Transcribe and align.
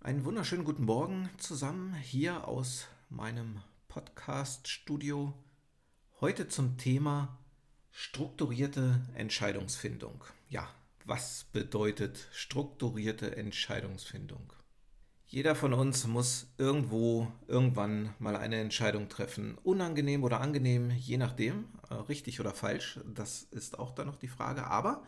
Einen 0.00 0.24
wunderschönen 0.24 0.64
guten 0.64 0.84
Morgen 0.84 1.28
zusammen 1.38 1.92
hier 1.92 2.46
aus 2.46 2.86
meinem 3.10 3.60
Podcast-Studio. 3.88 5.34
Heute 6.20 6.46
zum 6.46 6.78
Thema 6.78 7.36
strukturierte 7.90 9.02
Entscheidungsfindung. 9.14 10.22
Ja, 10.48 10.68
was 11.04 11.46
bedeutet 11.52 12.28
strukturierte 12.32 13.36
Entscheidungsfindung? 13.36 14.52
Jeder 15.26 15.56
von 15.56 15.74
uns 15.74 16.06
muss 16.06 16.46
irgendwo 16.58 17.32
irgendwann 17.48 18.14
mal 18.20 18.36
eine 18.36 18.60
Entscheidung 18.60 19.08
treffen. 19.08 19.58
Unangenehm 19.64 20.22
oder 20.22 20.40
angenehm, 20.40 20.90
je 20.90 21.16
nachdem, 21.16 21.64
äh, 21.90 21.94
richtig 21.94 22.38
oder 22.38 22.54
falsch, 22.54 23.00
das 23.04 23.42
ist 23.42 23.80
auch 23.80 23.90
dann 23.90 24.06
noch 24.06 24.16
die 24.16 24.28
Frage. 24.28 24.68
Aber 24.68 25.02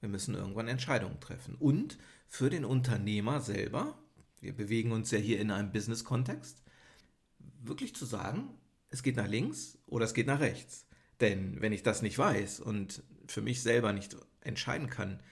wir 0.00 0.08
müssen 0.08 0.34
irgendwann 0.34 0.68
Entscheidungen 0.68 1.20
treffen. 1.20 1.54
Und 1.56 1.98
für 2.26 2.50
den 2.50 2.64
Unternehmer 2.64 3.40
selber, 3.40 3.98
wir 4.40 4.54
bewegen 4.54 4.92
uns 4.92 5.10
ja 5.10 5.18
hier 5.18 5.40
in 5.40 5.50
einem 5.50 5.72
Business-Kontext, 5.72 6.62
wirklich 7.62 7.94
zu 7.94 8.06
sagen, 8.06 8.48
es 8.88 9.02
geht 9.02 9.16
nach 9.16 9.28
links 9.28 9.78
oder 9.86 10.04
es 10.04 10.14
geht 10.14 10.26
nach 10.26 10.40
rechts. 10.40 10.86
Denn 11.20 11.60
wenn 11.60 11.72
ich 11.72 11.82
das 11.82 12.02
nicht 12.02 12.18
weiß 12.18 12.60
und 12.60 13.02
für 13.26 13.42
mich 13.42 13.62
selber 13.62 13.92
nicht 13.92 14.16
entscheiden 14.40 14.88
kann, 14.88 15.22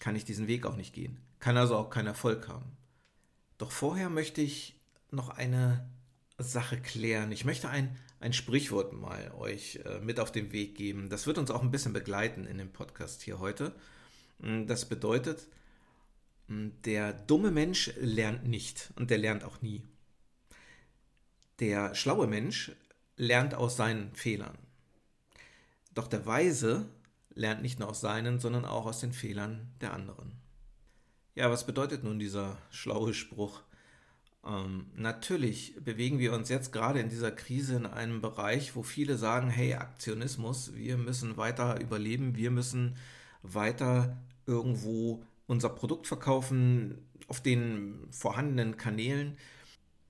kann 0.00 0.16
ich 0.16 0.24
diesen 0.24 0.48
Weg 0.48 0.66
auch 0.66 0.76
nicht 0.76 0.92
gehen. 0.92 1.20
Kann 1.38 1.56
also 1.56 1.76
auch 1.76 1.90
keinen 1.90 2.08
Erfolg 2.08 2.48
haben. 2.48 2.76
Doch 3.58 3.70
vorher 3.70 4.10
möchte 4.10 4.40
ich 4.42 4.80
noch 5.10 5.28
eine 5.28 5.88
Sache 6.42 6.80
klären. 6.80 7.32
Ich 7.32 7.44
möchte 7.44 7.68
ein, 7.68 7.96
ein 8.20 8.32
Sprichwort 8.32 8.92
mal 8.92 9.32
euch 9.38 9.80
äh, 9.84 10.00
mit 10.00 10.20
auf 10.20 10.32
den 10.32 10.52
Weg 10.52 10.76
geben. 10.76 11.08
Das 11.08 11.26
wird 11.26 11.38
uns 11.38 11.50
auch 11.50 11.62
ein 11.62 11.70
bisschen 11.70 11.92
begleiten 11.92 12.46
in 12.46 12.58
dem 12.58 12.72
Podcast 12.72 13.22
hier 13.22 13.38
heute. 13.38 13.74
Mm, 14.38 14.66
das 14.66 14.88
bedeutet, 14.88 15.48
mm, 16.48 16.68
der 16.84 17.12
dumme 17.12 17.50
Mensch 17.50 17.92
lernt 18.00 18.46
nicht 18.46 18.92
und 18.96 19.10
der 19.10 19.18
lernt 19.18 19.44
auch 19.44 19.62
nie. 19.62 19.82
Der 21.60 21.94
schlaue 21.94 22.26
Mensch 22.26 22.72
lernt 23.16 23.54
aus 23.54 23.76
seinen 23.76 24.14
Fehlern. 24.14 24.58
Doch 25.94 26.08
der 26.08 26.26
Weise 26.26 26.88
lernt 27.34 27.62
nicht 27.62 27.78
nur 27.78 27.88
aus 27.88 28.00
seinen, 28.00 28.40
sondern 28.40 28.64
auch 28.64 28.86
aus 28.86 29.00
den 29.00 29.12
Fehlern 29.12 29.72
der 29.80 29.92
anderen. 29.92 30.32
Ja, 31.34 31.50
was 31.50 31.66
bedeutet 31.66 32.04
nun 32.04 32.18
dieser 32.18 32.58
schlaue 32.70 33.14
Spruch? 33.14 33.62
Ähm, 34.44 34.86
natürlich 34.96 35.74
bewegen 35.80 36.18
wir 36.18 36.32
uns 36.32 36.48
jetzt 36.48 36.72
gerade 36.72 37.00
in 37.00 37.08
dieser 37.08 37.30
Krise 37.30 37.76
in 37.76 37.86
einem 37.86 38.20
Bereich, 38.20 38.74
wo 38.74 38.82
viele 38.82 39.16
sagen, 39.16 39.48
hey, 39.48 39.74
Aktionismus, 39.74 40.74
wir 40.74 40.96
müssen 40.96 41.36
weiter 41.36 41.80
überleben, 41.80 42.36
wir 42.36 42.50
müssen 42.50 42.96
weiter 43.42 44.16
irgendwo 44.46 45.24
unser 45.46 45.68
Produkt 45.68 46.06
verkaufen 46.06 46.98
auf 47.28 47.40
den 47.40 48.08
vorhandenen 48.10 48.76
Kanälen. 48.76 49.36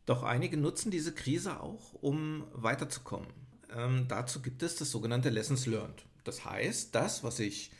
Doch 0.07 0.23
einige 0.23 0.57
nutzen 0.57 0.91
diese 0.91 1.15
Krise 1.15 1.61
auch, 1.61 1.93
um 1.95 2.45
weiterzukommen. 2.53 3.29
Ähm, 3.75 4.07
dazu 4.09 4.43
gibt 4.43 4.63
es 4.63 4.77
das 4.77 4.91
sogenannte 4.91 5.31
Lessons 5.31 5.67
Learned. 5.67 6.05
Das 6.25 6.45
heißt, 6.45 6.95
das, 6.95 7.23
was 7.23 7.39
ich 7.39 7.71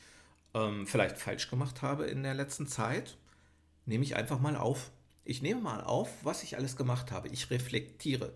ähm, 0.55 0.87
vielleicht 0.87 1.19
falsch 1.19 1.49
gemacht 1.49 1.83
habe 1.83 2.07
in 2.07 2.23
der 2.23 2.35
letzten 2.35 2.67
Zeit, 2.67 3.17
nehme 3.87 4.05
ich 4.05 4.17
einfach 4.17 4.41
mal 4.41 4.57
auf 4.57 4.91
ich 5.25 5.43
nehme 5.43 5.61
mal 5.61 5.83
auf, 5.83 6.25
was 6.25 6.43
ich 6.43 6.57
alles 6.57 6.77
gemacht 6.77 7.13
habe. 7.13 7.29
Ich 7.29 7.51
reflektiere. 7.51 8.33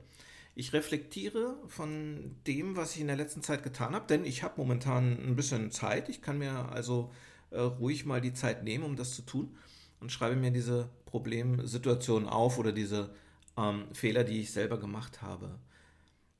Ich 0.54 0.72
reflektiere 0.72 1.56
von 1.66 2.36
dem, 2.46 2.76
was 2.76 2.94
ich 2.94 3.00
in 3.02 3.08
der 3.08 3.16
letzten 3.16 3.42
Zeit 3.42 3.62
getan 3.62 3.94
habe, 3.94 4.06
denn 4.06 4.24
ich 4.24 4.42
habe 4.42 4.54
momentan 4.56 5.12
ein 5.12 5.36
bisschen 5.36 5.70
Zeit. 5.70 6.08
Ich 6.08 6.22
kann 6.22 6.38
mir 6.38 6.70
also 6.70 7.12
äh, 7.50 7.60
ruhig 7.60 8.06
mal 8.06 8.20
die 8.20 8.32
Zeit 8.32 8.64
nehmen, 8.64 8.84
um 8.84 8.96
das 8.96 9.14
zu 9.14 9.22
tun 9.22 9.56
und 10.00 10.12
schreibe 10.12 10.36
mir 10.36 10.50
diese 10.50 10.88
Problemsituationen 11.04 12.28
auf 12.28 12.58
oder 12.58 12.72
diese 12.72 13.14
ähm, 13.56 13.86
Fehler, 13.92 14.24
die 14.24 14.40
ich 14.40 14.52
selber 14.52 14.78
gemacht 14.78 15.22
habe. 15.22 15.58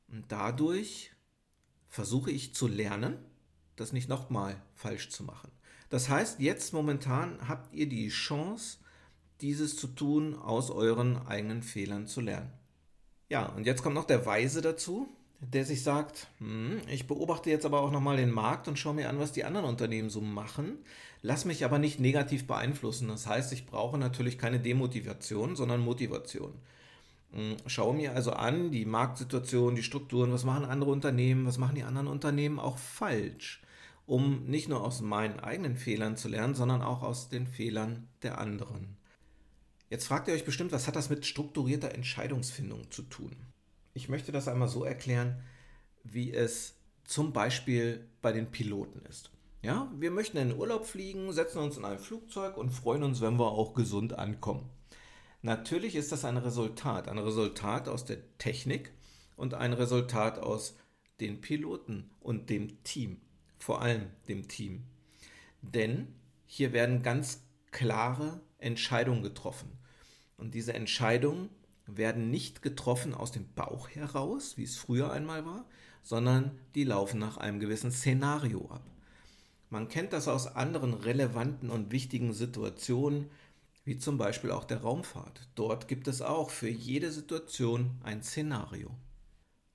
Und 0.09 0.25
dadurch 0.29 1.13
versuche 1.89 2.31
ich 2.31 2.55
zu 2.55 2.69
lernen, 2.69 3.19
das 3.77 3.93
nicht 3.93 4.09
nochmal 4.09 4.63
falsch 4.75 5.11
zu 5.11 5.25
machen. 5.25 5.51
Das 5.89 6.09
heißt, 6.09 6.41
jetzt 6.41 6.73
momentan 6.73 7.49
habt 7.49 7.73
ihr 7.75 7.89
die 7.89 8.09
Chance, 8.09 8.79
dieses 9.41 9.77
zu 9.77 9.89
tun, 9.89 10.35
aus 10.35 10.71
euren 10.71 11.27
eigenen 11.27 11.63
Fehlern 11.63 12.07
zu 12.07 12.21
lernen. 12.21 12.53
Ja, 13.29 13.47
und 13.47 13.67
jetzt 13.67 13.83
kommt 13.83 13.95
noch 13.95 14.05
der 14.05 14.25
Weise 14.25 14.63
dazu, 14.63 15.09
der 15.41 15.65
sich 15.65 15.83
sagt, 15.83 16.29
hm, 16.39 16.81
ich 16.89 17.07
beobachte 17.07 17.51
jetzt 17.51 17.67
aber 17.67 17.81
auch 17.81 17.91
nochmal 17.91 18.17
den 18.17 18.31
Markt 18.31 18.69
und 18.69 18.79
schaue 18.79 18.95
mir 18.95 19.09
an, 19.09 19.19
was 19.19 19.33
die 19.33 19.45
anderen 19.45 19.67
Unternehmen 19.67 20.11
so 20.11 20.21
machen, 20.21 20.79
lass 21.23 21.45
mich 21.45 21.65
aber 21.65 21.79
nicht 21.79 22.01
negativ 22.01 22.47
beeinflussen. 22.47 23.09
Das 23.09 23.27
heißt, 23.27 23.53
ich 23.53 23.67
brauche 23.67 23.99
natürlich 23.99 24.39
keine 24.39 24.61
Demotivation, 24.61 25.57
sondern 25.57 25.81
Motivation. 25.81 26.55
Hm, 27.33 27.57
schaue 27.67 27.95
mir 27.95 28.15
also 28.15 28.33
an 28.33 28.71
die 28.71 28.85
Marktsituation, 28.85 29.75
die 29.75 29.83
Strukturen, 29.83 30.33
was 30.33 30.45
machen 30.45 30.65
andere 30.65 30.91
Unternehmen, 30.91 31.47
was 31.47 31.59
machen 31.59 31.75
die 31.75 31.83
anderen 31.83 32.09
Unternehmen 32.09 32.59
auch 32.59 32.79
falsch, 32.79 33.63
um 34.07 34.45
nicht 34.47 34.69
nur 34.69 34.83
aus 34.83 35.01
meinen 35.01 35.41
eigenen 35.41 35.77
Fehlern 35.77 36.17
zu 36.17 36.29
lernen, 36.29 36.55
sondern 36.55 36.83
auch 36.83 37.03
aus 37.03 37.29
den 37.29 37.47
Fehlern 37.47 38.09
der 38.23 38.39
anderen. 38.39 38.97
Jetzt 39.89 40.07
fragt 40.07 40.27
ihr 40.27 40.35
euch 40.35 40.45
bestimmt, 40.45 40.73
was 40.73 40.89
hat 40.89 40.97
das 40.97 41.11
mit 41.11 41.27
strukturierter 41.27 41.95
Entscheidungsfindung 41.95 42.91
zu 42.91 43.03
tun? 43.03 43.37
Ich 43.95 44.09
möchte 44.09 44.33
das 44.33 44.49
einmal 44.49 44.69
so 44.69 44.85
erklären, 44.85 45.43
wie 46.03 46.33
es 46.33 46.75
zum 47.05 47.33
Beispiel 47.33 48.09
bei 48.21 48.33
den 48.33 48.51
Piloten 48.51 49.05
ist. 49.07 49.31
Ja, 49.63 49.91
wir 49.97 50.11
möchten 50.11 50.39
in 50.39 50.49
den 50.49 50.59
Urlaub 50.59 50.87
fliegen, 50.87 51.33
setzen 51.33 51.59
uns 51.59 51.77
in 51.77 51.85
ein 51.85 51.99
Flugzeug 51.99 52.57
und 52.57 52.71
freuen 52.71 53.05
uns, 53.05 53.21
wenn 53.21 53.39
wir 53.39 53.53
auch 53.53 53.75
gesund 53.75 54.19
ankommen. 54.19 54.69
Natürlich 55.43 55.95
ist 55.95 56.11
das 56.11 56.25
ein 56.25 56.37
Resultat, 56.37 57.09
ein 57.09 57.19
Resultat 57.19 57.89
aus 57.89 58.05
der 58.05 58.19
Technik 58.39 58.93
und 59.37 59.55
ein 59.55 59.73
Resultat 59.73 60.39
aus 60.39 60.77
den 61.21 61.41
Piloten 61.41 62.11
und 62.21 62.51
dem 62.51 62.83
Team, 62.83 63.21
vor 63.59 63.83
allem 63.83 64.11
dem 64.29 64.49
Team. 64.49 64.85
Denn 65.63 66.15
hier 66.45 66.73
werden 66.73 67.03
ganz 67.03 67.43
klare 67.71 68.41
Entscheidungen 68.67 69.23
getroffen. 69.23 69.71
Und 70.37 70.55
diese 70.55 70.75
Entscheidungen 70.75 71.49
werden 71.87 72.31
nicht 72.31 72.63
getroffen 72.63 73.15
aus 73.15 73.33
dem 73.33 73.53
Bauch 73.55 73.89
heraus, 73.89 74.57
wie 74.57 74.65
es 74.65 74.77
früher 74.77 75.13
einmal 75.13 75.47
war, 75.47 75.65
sondern 76.03 76.59
die 76.75 76.85
laufen 76.85 77.19
nach 77.19 77.37
einem 77.37 77.61
gewissen 77.61 77.91
Szenario 77.91 78.69
ab. 78.71 78.85
Man 79.71 79.89
kennt 79.89 80.13
das 80.13 80.29
aus 80.29 80.47
anderen 80.47 80.95
relevanten 80.95 81.71
und 81.71 81.91
wichtigen 81.91 82.33
Situationen, 82.33 83.31
wie 83.85 83.99
zum 83.99 84.19
Beispiel 84.19 84.51
auch 84.51 84.65
der 84.65 84.83
Raumfahrt. 84.83 85.49
Dort 85.55 85.89
gibt 85.89 86.09
es 86.09 86.23
auch 86.23 86.51
für 86.51 86.69
jede 86.69 87.11
Situation 87.11 87.99
ein 88.03 88.23
Szenario. 88.23 88.91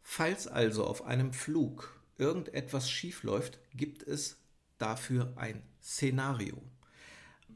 Falls 0.02 0.48
also 0.48 0.86
auf 0.86 1.06
einem 1.06 1.34
Flug 1.34 2.02
irgendetwas 2.18 2.90
schiefläuft, 2.90 3.60
gibt 3.74 4.04
es 4.04 4.38
dafür 4.78 5.34
ein 5.38 5.62
Szenario. 5.82 6.62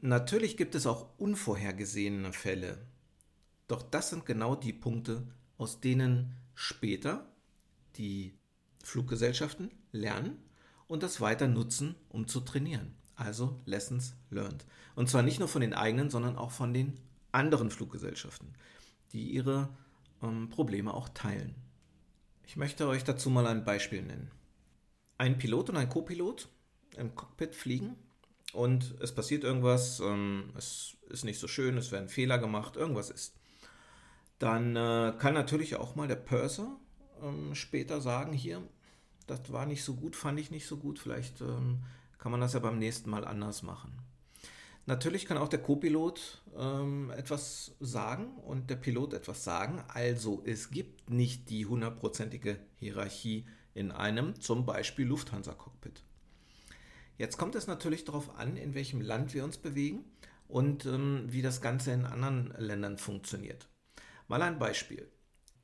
Natürlich 0.00 0.56
gibt 0.56 0.74
es 0.74 0.86
auch 0.86 1.18
unvorhergesehene 1.18 2.32
Fälle. 2.32 2.86
Doch 3.68 3.82
das 3.82 4.10
sind 4.10 4.26
genau 4.26 4.54
die 4.54 4.72
Punkte, 4.72 5.26
aus 5.58 5.80
denen 5.80 6.36
später 6.54 7.32
die 7.96 8.34
Fluggesellschaften 8.82 9.70
lernen 9.92 10.38
und 10.86 11.02
das 11.02 11.20
weiter 11.20 11.48
nutzen, 11.48 11.96
um 12.08 12.28
zu 12.28 12.40
trainieren. 12.40 12.94
Also 13.16 13.60
Lessons 13.64 14.14
learned. 14.30 14.64
Und 14.94 15.08
zwar 15.08 15.22
nicht 15.22 15.38
nur 15.38 15.48
von 15.48 15.62
den 15.62 15.74
eigenen, 15.74 16.10
sondern 16.10 16.36
auch 16.36 16.50
von 16.50 16.74
den 16.74 17.00
anderen 17.32 17.70
Fluggesellschaften, 17.70 18.54
die 19.12 19.30
ihre 19.30 19.70
ähm, 20.22 20.48
Probleme 20.50 20.92
auch 20.92 21.08
teilen. 21.08 21.54
Ich 22.44 22.56
möchte 22.56 22.86
euch 22.86 23.04
dazu 23.04 23.30
mal 23.30 23.46
ein 23.46 23.64
Beispiel 23.64 24.02
nennen. 24.02 24.30
Ein 25.18 25.38
Pilot 25.38 25.70
und 25.70 25.76
ein 25.78 25.88
Copilot 25.88 26.48
im 26.96 27.14
Cockpit 27.14 27.54
fliegen 27.54 27.96
und 28.52 28.94
es 29.00 29.14
passiert 29.14 29.44
irgendwas, 29.44 30.00
ähm, 30.00 30.52
es 30.56 30.96
ist 31.08 31.24
nicht 31.24 31.38
so 31.38 31.48
schön, 31.48 31.76
es 31.76 31.92
werden 31.92 32.08
Fehler 32.08 32.38
gemacht, 32.38 32.76
irgendwas 32.76 33.10
ist. 33.10 33.34
Dann 34.38 34.76
äh, 34.76 35.14
kann 35.18 35.34
natürlich 35.34 35.76
auch 35.76 35.94
mal 35.94 36.08
der 36.08 36.16
Purser 36.16 36.78
ähm, 37.22 37.54
später 37.54 38.00
sagen, 38.00 38.32
hier, 38.32 38.62
das 39.26 39.52
war 39.52 39.66
nicht 39.66 39.84
so 39.84 39.94
gut, 39.94 40.16
fand 40.16 40.38
ich 40.38 40.50
nicht 40.50 40.66
so 40.66 40.76
gut, 40.76 40.98
vielleicht 40.98 41.40
ähm, 41.40 41.82
kann 42.18 42.32
man 42.32 42.40
das 42.40 42.52
ja 42.52 42.60
beim 42.60 42.78
nächsten 42.78 43.10
Mal 43.10 43.24
anders 43.24 43.62
machen. 43.62 43.92
Natürlich 44.86 45.26
kann 45.26 45.36
auch 45.36 45.48
der 45.48 45.62
Copilot 45.62 46.42
ähm, 46.56 47.10
etwas 47.10 47.74
sagen 47.80 48.36
und 48.36 48.70
der 48.70 48.76
Pilot 48.76 49.14
etwas 49.14 49.42
sagen. 49.42 49.82
Also 49.88 50.42
es 50.46 50.70
gibt 50.70 51.10
nicht 51.10 51.50
die 51.50 51.66
hundertprozentige 51.66 52.60
Hierarchie 52.76 53.46
in 53.74 53.90
einem 53.90 54.40
zum 54.40 54.64
Beispiel 54.64 55.06
Lufthansa-Cockpit. 55.06 56.04
Jetzt 57.18 57.38
kommt 57.38 57.54
es 57.54 57.66
natürlich 57.66 58.04
darauf 58.04 58.36
an, 58.38 58.56
in 58.56 58.74
welchem 58.74 59.00
Land 59.00 59.34
wir 59.34 59.44
uns 59.44 59.58
bewegen 59.58 60.04
und 60.48 60.86
ähm, 60.86 61.24
wie 61.28 61.42
das 61.42 61.60
Ganze 61.60 61.92
in 61.92 62.04
anderen 62.04 62.54
Ländern 62.58 62.98
funktioniert. 62.98 63.68
Mal 64.28 64.42
ein 64.42 64.58
Beispiel. 64.58 65.10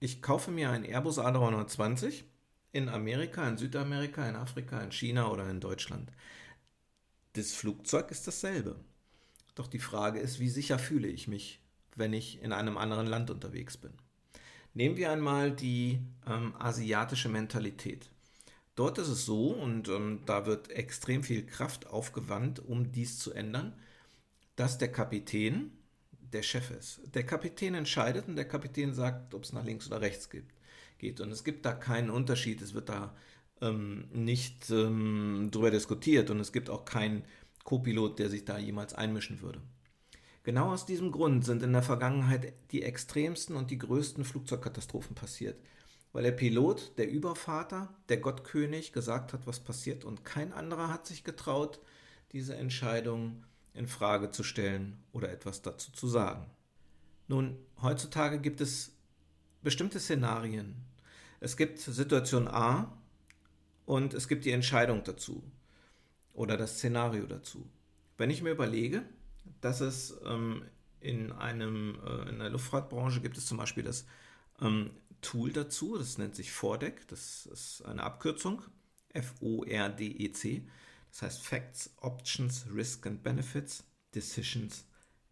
Ich 0.00 0.22
kaufe 0.22 0.50
mir 0.50 0.70
einen 0.70 0.84
Airbus 0.84 1.18
A320 1.18 2.24
in 2.72 2.88
Amerika, 2.88 3.46
in 3.48 3.58
Südamerika, 3.58 4.28
in 4.28 4.36
Afrika, 4.36 4.80
in 4.80 4.92
China 4.92 5.30
oder 5.30 5.48
in 5.48 5.60
Deutschland. 5.60 6.10
Das 7.34 7.52
Flugzeug 7.52 8.10
ist 8.10 8.26
dasselbe. 8.26 8.76
Doch 9.54 9.68
die 9.68 9.78
Frage 9.78 10.18
ist, 10.18 10.40
wie 10.40 10.48
sicher 10.48 10.78
fühle 10.78 11.08
ich 11.08 11.28
mich 11.28 11.62
wenn 11.96 12.12
ich 12.12 12.42
in 12.42 12.52
einem 12.52 12.78
anderen 12.78 13.06
Land 13.06 13.30
unterwegs 13.30 13.76
bin. 13.76 13.92
Nehmen 14.74 14.96
wir 14.96 15.12
einmal 15.12 15.52
die 15.52 16.00
ähm, 16.26 16.54
asiatische 16.58 17.28
Mentalität. 17.28 18.10
Dort 18.74 18.98
ist 18.98 19.08
es 19.08 19.26
so, 19.26 19.50
und 19.50 19.88
ähm, 19.88 20.20
da 20.24 20.46
wird 20.46 20.70
extrem 20.70 21.22
viel 21.22 21.44
Kraft 21.44 21.86
aufgewandt, 21.88 22.58
um 22.58 22.90
dies 22.90 23.18
zu 23.18 23.32
ändern, 23.32 23.74
dass 24.56 24.78
der 24.78 24.90
Kapitän 24.90 25.72
der 26.32 26.42
Chef 26.42 26.70
ist. 26.70 27.00
Der 27.14 27.24
Kapitän 27.24 27.74
entscheidet 27.74 28.28
und 28.28 28.36
der 28.36 28.48
Kapitän 28.48 28.94
sagt, 28.94 29.34
ob 29.34 29.44
es 29.44 29.52
nach 29.52 29.64
links 29.64 29.86
oder 29.86 30.00
rechts 30.00 30.30
gibt, 30.30 30.52
geht. 30.98 31.20
Und 31.20 31.30
es 31.30 31.44
gibt 31.44 31.66
da 31.66 31.72
keinen 31.72 32.10
Unterschied, 32.10 32.62
es 32.62 32.72
wird 32.72 32.88
da 32.88 33.14
ähm, 33.60 34.08
nicht 34.12 34.70
ähm, 34.70 35.48
drüber 35.50 35.70
diskutiert 35.70 36.30
und 36.30 36.40
es 36.40 36.52
gibt 36.52 36.70
auch 36.70 36.84
keinen 36.84 37.24
Co-Pilot, 37.64 38.18
der 38.18 38.30
sich 38.30 38.44
da 38.44 38.58
jemals 38.58 38.94
einmischen 38.94 39.40
würde. 39.42 39.60
Genau 40.44 40.72
aus 40.72 40.86
diesem 40.86 41.12
Grund 41.12 41.44
sind 41.44 41.62
in 41.62 41.72
der 41.72 41.82
Vergangenheit 41.82 42.52
die 42.72 42.82
extremsten 42.82 43.54
und 43.54 43.70
die 43.70 43.78
größten 43.78 44.24
Flugzeugkatastrophen 44.24 45.14
passiert, 45.14 45.56
weil 46.12 46.22
der 46.22 46.32
Pilot, 46.32 46.96
der 46.98 47.10
Übervater, 47.10 47.94
der 48.08 48.18
Gottkönig 48.18 48.92
gesagt 48.92 49.32
hat, 49.32 49.46
was 49.46 49.60
passiert 49.60 50.04
und 50.04 50.24
kein 50.24 50.52
anderer 50.52 50.88
hat 50.88 51.06
sich 51.06 51.24
getraut, 51.24 51.80
diese 52.32 52.54
Entscheidung 52.54 53.44
in 53.74 53.86
Frage 53.86 54.30
zu 54.30 54.42
stellen 54.42 55.02
oder 55.12 55.30
etwas 55.30 55.62
dazu 55.62 55.92
zu 55.92 56.06
sagen. 56.06 56.46
Nun, 57.28 57.56
heutzutage 57.80 58.38
gibt 58.38 58.60
es 58.60 58.92
bestimmte 59.62 60.00
Szenarien. 60.00 60.76
Es 61.40 61.56
gibt 61.56 61.78
Situation 61.78 62.48
A 62.48 62.92
und 63.86 64.14
es 64.14 64.28
gibt 64.28 64.44
die 64.44 64.52
Entscheidung 64.52 65.02
dazu 65.04 65.42
oder 66.34 66.56
das 66.56 66.76
Szenario 66.76 67.26
dazu. 67.26 67.68
Wenn 68.18 68.30
ich 68.30 68.42
mir 68.42 68.50
überlege, 68.50 69.02
dass 69.60 69.80
es 69.80 70.16
ähm, 70.24 70.64
in, 71.00 71.32
einem, 71.32 71.98
äh, 72.06 72.28
in 72.28 72.38
der 72.38 72.50
Luftfahrtbranche 72.50 73.20
gibt 73.20 73.38
es 73.38 73.46
zum 73.46 73.58
Beispiel 73.58 73.82
das 73.82 74.06
ähm, 74.60 74.90
Tool 75.22 75.52
dazu, 75.52 75.96
das 75.96 76.18
nennt 76.18 76.36
sich 76.36 76.52
FORDEC, 76.52 77.08
das 77.08 77.46
ist 77.46 77.82
eine 77.82 78.02
Abkürzung, 78.02 78.62
F-O-R-D-E-C, 79.10 80.68
das 81.10 81.22
heißt 81.22 81.42
Facts, 81.42 81.90
Options, 81.98 82.66
Risk 82.74 83.06
and 83.06 83.22
Benefits, 83.22 83.84
Decisions, 84.14 84.84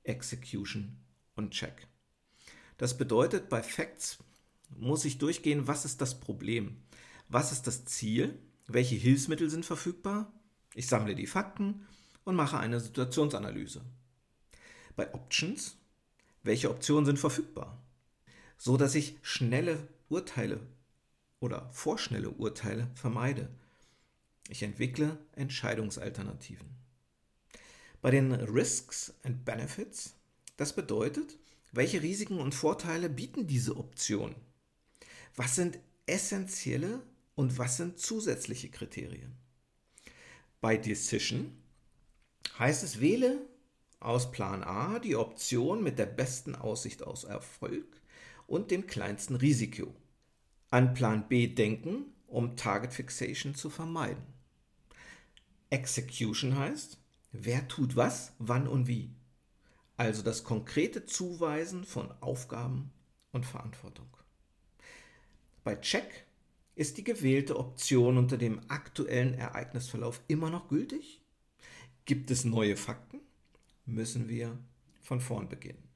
Execution 0.04 0.96
und 1.36 1.50
Check. 1.50 1.86
Das 2.78 2.96
bedeutet, 2.96 3.48
bei 3.48 3.62
Facts 3.62 4.18
muss 4.70 5.04
ich 5.04 5.18
durchgehen, 5.18 5.66
was 5.66 5.84
ist 5.84 6.00
das 6.00 6.18
Problem, 6.18 6.82
was 7.28 7.52
ist 7.52 7.66
das 7.66 7.84
Ziel, 7.84 8.38
welche 8.66 8.94
Hilfsmittel 8.94 9.50
sind 9.50 9.66
verfügbar, 9.66 10.32
ich 10.74 10.86
sammle 10.86 11.14
die 11.14 11.26
Fakten 11.26 11.86
und 12.24 12.36
mache 12.36 12.58
eine 12.58 12.80
Situationsanalyse. 12.80 13.84
Bei 14.96 15.12
Options, 15.14 15.76
welche 16.42 16.70
Optionen 16.70 17.04
sind 17.04 17.18
verfügbar, 17.18 17.82
so 18.60 18.76
dass 18.76 18.94
ich 18.94 19.16
schnelle 19.22 19.88
Urteile 20.10 20.60
oder 21.40 21.70
vorschnelle 21.72 22.28
Urteile 22.28 22.90
vermeide. 22.94 23.48
Ich 24.50 24.62
entwickle 24.62 25.16
Entscheidungsalternativen. 25.32 26.68
Bei 28.02 28.10
den 28.10 28.32
Risks 28.34 29.14
and 29.22 29.46
Benefits, 29.46 30.12
das 30.58 30.74
bedeutet, 30.74 31.38
welche 31.72 32.02
Risiken 32.02 32.38
und 32.38 32.54
Vorteile 32.54 33.08
bieten 33.08 33.46
diese 33.46 33.78
Optionen? 33.78 34.36
Was 35.36 35.56
sind 35.56 35.78
essentielle 36.04 37.00
und 37.36 37.56
was 37.56 37.78
sind 37.78 37.98
zusätzliche 37.98 38.68
Kriterien? 38.68 39.38
Bei 40.60 40.76
Decision 40.76 41.56
heißt 42.58 42.84
es, 42.84 43.00
wähle 43.00 43.40
aus 44.00 44.30
Plan 44.30 44.62
A 44.62 44.98
die 44.98 45.16
Option 45.16 45.82
mit 45.82 45.98
der 45.98 46.06
besten 46.06 46.54
Aussicht 46.54 47.02
aus 47.02 47.24
Erfolg 47.24 48.00
und 48.50 48.72
dem 48.72 48.88
kleinsten 48.88 49.36
Risiko. 49.36 49.94
An 50.70 50.92
Plan 50.92 51.28
B 51.28 51.46
denken, 51.46 52.06
um 52.26 52.56
Target 52.56 52.92
Fixation 52.92 53.54
zu 53.54 53.70
vermeiden. 53.70 54.22
Execution 55.70 56.58
heißt, 56.58 56.98
wer 57.30 57.68
tut 57.68 57.94
was, 57.94 58.32
wann 58.38 58.66
und 58.66 58.88
wie. 58.88 59.14
Also 59.96 60.22
das 60.22 60.42
konkrete 60.42 61.06
Zuweisen 61.06 61.84
von 61.84 62.10
Aufgaben 62.20 62.90
und 63.30 63.46
Verantwortung. 63.46 64.08
Bei 65.62 65.76
Check 65.76 66.26
ist 66.74 66.98
die 66.98 67.04
gewählte 67.04 67.56
Option 67.56 68.18
unter 68.18 68.36
dem 68.36 68.60
aktuellen 68.68 69.34
Ereignisverlauf 69.34 70.20
immer 70.26 70.50
noch 70.50 70.68
gültig? 70.68 71.20
Gibt 72.04 72.30
es 72.32 72.44
neue 72.44 72.76
Fakten? 72.76 73.20
müssen 73.86 74.28
wir 74.28 74.56
von 75.02 75.20
vorn 75.20 75.48
beginnen. 75.48 75.89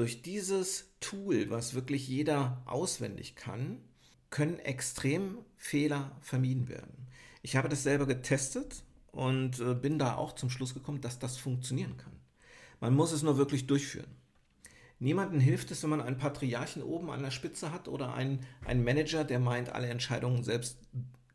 Durch 0.00 0.22
dieses 0.22 0.94
Tool, 1.00 1.50
was 1.50 1.74
wirklich 1.74 2.08
jeder 2.08 2.62
auswendig 2.64 3.36
kann, 3.36 3.82
können 4.30 4.58
extrem 4.58 5.36
Fehler 5.58 6.16
vermieden 6.22 6.70
werden. 6.70 7.06
Ich 7.42 7.54
habe 7.54 7.68
das 7.68 7.82
selber 7.82 8.06
getestet 8.06 8.82
und 9.12 9.60
äh, 9.60 9.74
bin 9.74 9.98
da 9.98 10.14
auch 10.16 10.32
zum 10.32 10.48
Schluss 10.48 10.72
gekommen, 10.72 11.02
dass 11.02 11.18
das 11.18 11.36
funktionieren 11.36 11.98
kann. 11.98 12.14
Man 12.80 12.94
muss 12.94 13.12
es 13.12 13.22
nur 13.22 13.36
wirklich 13.36 13.66
durchführen. 13.66 14.16
Niemandem 15.00 15.38
hilft 15.38 15.70
es, 15.70 15.82
wenn 15.82 15.90
man 15.90 16.00
einen 16.00 16.16
Patriarchen 16.16 16.82
oben 16.82 17.10
an 17.10 17.22
der 17.22 17.30
Spitze 17.30 17.70
hat 17.70 17.86
oder 17.86 18.14
einen, 18.14 18.40
einen 18.64 18.82
Manager, 18.82 19.24
der 19.24 19.38
meint, 19.38 19.68
alle 19.68 19.88
Entscheidungen 19.88 20.44
selbst 20.44 20.78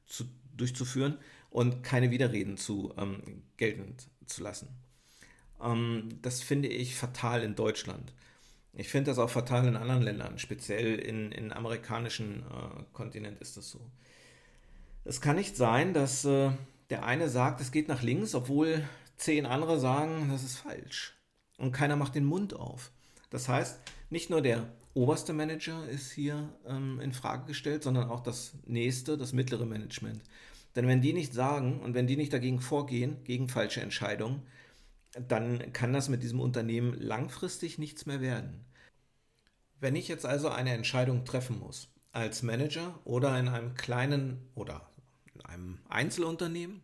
zu, 0.08 0.24
durchzuführen 0.58 1.20
und 1.52 1.84
keine 1.84 2.10
Widerreden 2.10 2.58
zu 2.58 2.96
ähm, 2.98 3.44
geltend 3.58 4.10
zu 4.26 4.42
lassen. 4.42 4.70
Ähm, 5.62 6.10
das 6.24 6.42
finde 6.42 6.68
ich 6.68 6.96
fatal 6.96 7.44
in 7.44 7.54
Deutschland. 7.54 8.12
Ich 8.76 8.90
finde 8.90 9.12
das 9.12 9.20
auch 9.20 9.30
fatal 9.30 9.66
in 9.68 9.78
anderen 9.78 10.02
Ländern, 10.02 10.38
speziell 10.38 10.96
in, 10.96 11.32
in 11.32 11.54
amerikanischen 11.54 12.44
äh, 12.44 12.84
Kontinent 12.92 13.40
ist 13.40 13.56
das 13.56 13.70
so. 13.70 13.80
Es 15.06 15.22
kann 15.22 15.38
nicht 15.38 15.56
sein, 15.56 15.94
dass 15.94 16.26
äh, 16.26 16.52
der 16.90 17.06
eine 17.06 17.30
sagt, 17.30 17.62
es 17.62 17.72
geht 17.72 17.88
nach 17.88 18.02
links, 18.02 18.36
obwohl 18.36 18.84
zehn 19.16 19.46
andere 19.46 19.80
sagen, 19.80 20.30
das 20.30 20.44
ist 20.44 20.58
falsch. 20.58 21.16
Und 21.58 21.72
keiner 21.72 21.96
macht 21.96 22.16
den 22.16 22.26
Mund 22.26 22.54
auf. 22.54 22.92
Das 23.30 23.48
heißt, 23.48 23.80
nicht 24.10 24.30
nur 24.30 24.42
der 24.42 24.68
oberste 24.94 25.34
Manager 25.34 25.88
ist 25.88 26.12
hier 26.12 26.50
ähm, 26.68 27.00
in 27.00 27.14
Frage 27.14 27.46
gestellt, 27.46 27.84
sondern 27.84 28.10
auch 28.10 28.22
das 28.22 28.54
nächste, 28.66 29.18
das 29.18 29.32
mittlere 29.32 29.66
Management. 29.66 30.22
Denn 30.76 30.88
wenn 30.88 31.02
die 31.02 31.14
nicht 31.14 31.34
sagen 31.34 31.80
und 31.80 31.94
wenn 31.94 32.08
die 32.08 32.18
nicht 32.18 32.34
dagegen 32.34 32.60
vorgehen, 32.60 33.24
gegen 33.24 33.48
falsche 33.48 33.82
Entscheidungen, 33.82 34.42
dann 35.16 35.72
kann 35.74 35.94
das 35.94 36.10
mit 36.10 36.24
diesem 36.24 36.40
Unternehmen 36.40 36.94
langfristig 36.94 37.78
nichts 37.78 38.06
mehr 38.06 38.22
werden. 38.22 38.66
Wenn 39.80 39.96
ich 39.96 40.08
jetzt 40.08 40.26
also 40.26 40.50
eine 40.50 40.74
Entscheidung 40.74 41.26
treffen 41.26 41.60
muss, 41.60 41.90
als 42.12 42.44
Manager 42.44 43.00
oder 43.04 43.38
in 43.40 43.48
einem 43.48 43.76
kleinen 43.76 44.50
oder 44.56 44.90
in 45.34 45.42
einem 45.42 45.80
Einzelunternehmen, 45.90 46.82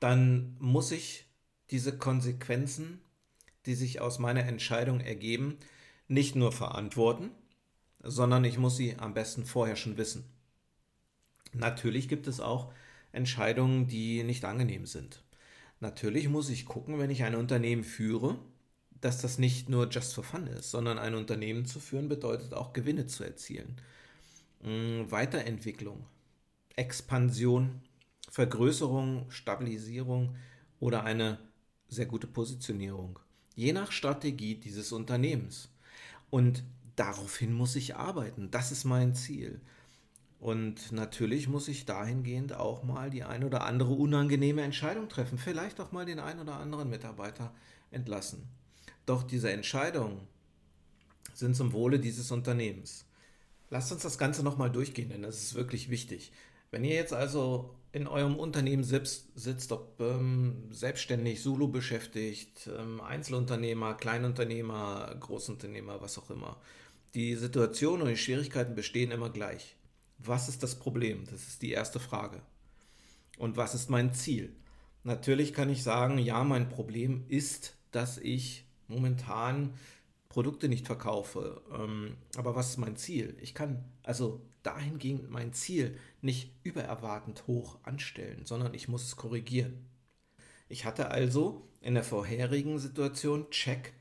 dann 0.00 0.56
muss 0.58 0.90
ich 0.90 1.26
diese 1.70 1.96
Konsequenzen, 1.96 3.00
die 3.66 3.74
sich 3.74 4.00
aus 4.00 4.18
meiner 4.18 4.44
Entscheidung 4.44 5.00
ergeben, 5.00 5.58
nicht 6.06 6.34
nur 6.34 6.52
verantworten, 6.52 7.30
sondern 8.02 8.44
ich 8.44 8.58
muss 8.58 8.76
sie 8.76 8.96
am 8.98 9.12
besten 9.12 9.44
vorher 9.44 9.76
schon 9.76 9.98
wissen. 9.98 10.24
Natürlich 11.52 12.08
gibt 12.08 12.26
es 12.26 12.40
auch 12.40 12.72
Entscheidungen, 13.12 13.86
die 13.86 14.22
nicht 14.22 14.44
angenehm 14.44 14.86
sind. 14.86 15.22
Natürlich 15.80 16.28
muss 16.28 16.50
ich 16.50 16.66
gucken, 16.66 16.98
wenn 16.98 17.10
ich 17.10 17.22
ein 17.22 17.34
Unternehmen 17.34 17.84
führe, 17.84 18.38
dass 19.00 19.20
das 19.20 19.38
nicht 19.38 19.68
nur 19.68 19.88
just 19.88 20.14
for 20.14 20.24
fun 20.24 20.46
ist, 20.48 20.70
sondern 20.70 20.98
ein 20.98 21.14
Unternehmen 21.14 21.66
zu 21.66 21.78
führen 21.78 22.08
bedeutet 22.08 22.52
auch 22.54 22.72
Gewinne 22.72 23.06
zu 23.06 23.22
erzielen. 23.22 23.76
Mm, 24.62 25.10
Weiterentwicklung, 25.10 26.04
Expansion, 26.74 27.80
Vergrößerung, 28.30 29.30
Stabilisierung 29.30 30.36
oder 30.80 31.04
eine 31.04 31.38
sehr 31.88 32.06
gute 32.06 32.26
Positionierung. 32.26 33.18
Je 33.54 33.72
nach 33.72 33.92
Strategie 33.92 34.56
dieses 34.56 34.92
Unternehmens. 34.92 35.70
Und 36.30 36.62
daraufhin 36.96 37.52
muss 37.52 37.76
ich 37.76 37.96
arbeiten. 37.96 38.50
Das 38.50 38.72
ist 38.72 38.84
mein 38.84 39.14
Ziel. 39.14 39.60
Und 40.40 40.92
natürlich 40.92 41.48
muss 41.48 41.66
ich 41.66 41.84
dahingehend 41.84 42.52
auch 42.52 42.84
mal 42.84 43.10
die 43.10 43.24
ein 43.24 43.42
oder 43.42 43.64
andere 43.64 43.92
unangenehme 43.92 44.62
Entscheidung 44.62 45.08
treffen, 45.08 45.36
vielleicht 45.36 45.80
auch 45.80 45.90
mal 45.90 46.06
den 46.06 46.20
ein 46.20 46.38
oder 46.38 46.54
anderen 46.56 46.88
Mitarbeiter 46.88 47.52
entlassen. 47.90 48.48
Doch 49.04 49.24
diese 49.24 49.50
Entscheidungen 49.50 50.20
sind 51.34 51.56
zum 51.56 51.72
Wohle 51.72 51.98
dieses 51.98 52.30
Unternehmens. 52.30 53.04
Lasst 53.70 53.90
uns 53.90 54.02
das 54.02 54.18
Ganze 54.18 54.42
nochmal 54.42 54.70
durchgehen, 54.70 55.08
denn 55.08 55.22
das 55.22 55.42
ist 55.42 55.54
wirklich 55.54 55.90
wichtig. 55.90 56.32
Wenn 56.70 56.84
ihr 56.84 56.94
jetzt 56.94 57.12
also 57.12 57.74
in 57.92 58.06
eurem 58.06 58.36
Unternehmen 58.36 58.84
sitzt, 58.84 59.28
sitzt 59.34 59.72
ob 59.72 59.98
ähm, 60.00 60.68
selbstständig, 60.70 61.42
Solo 61.42 61.68
beschäftigt, 61.68 62.68
ähm, 62.78 63.00
Einzelunternehmer, 63.00 63.94
Kleinunternehmer, 63.94 65.16
Großunternehmer, 65.18 66.00
was 66.00 66.18
auch 66.18 66.30
immer, 66.30 66.60
die 67.14 67.34
Situation 67.34 68.02
und 68.02 68.08
die 68.08 68.16
Schwierigkeiten 68.16 68.74
bestehen 68.74 69.10
immer 69.10 69.30
gleich. 69.30 69.77
Was 70.18 70.48
ist 70.48 70.62
das 70.62 70.78
Problem? 70.78 71.24
Das 71.30 71.46
ist 71.46 71.62
die 71.62 71.70
erste 71.70 72.00
Frage. 72.00 72.42
Und 73.38 73.56
was 73.56 73.74
ist 73.74 73.88
mein 73.88 74.14
Ziel? 74.14 74.54
Natürlich 75.04 75.54
kann 75.54 75.70
ich 75.70 75.82
sagen, 75.82 76.18
ja, 76.18 76.42
mein 76.44 76.68
Problem 76.68 77.24
ist, 77.28 77.76
dass 77.92 78.18
ich 78.18 78.64
momentan 78.88 79.74
Produkte 80.28 80.68
nicht 80.68 80.86
verkaufe. 80.86 81.62
Ähm, 81.72 82.16
aber 82.36 82.54
was 82.54 82.70
ist 82.70 82.78
mein 82.78 82.96
Ziel? 82.96 83.36
Ich 83.40 83.54
kann 83.54 83.84
also 84.02 84.42
dahingehend 84.62 85.30
mein 85.30 85.52
Ziel 85.52 85.96
nicht 86.20 86.52
übererwartend 86.62 87.46
hoch 87.46 87.78
anstellen, 87.84 88.44
sondern 88.44 88.74
ich 88.74 88.88
muss 88.88 89.04
es 89.04 89.16
korrigieren. 89.16 89.86
Ich 90.68 90.84
hatte 90.84 91.10
also 91.10 91.66
in 91.80 91.94
der 91.94 92.04
vorherigen 92.04 92.78
Situation 92.78 93.50
Check. 93.50 93.94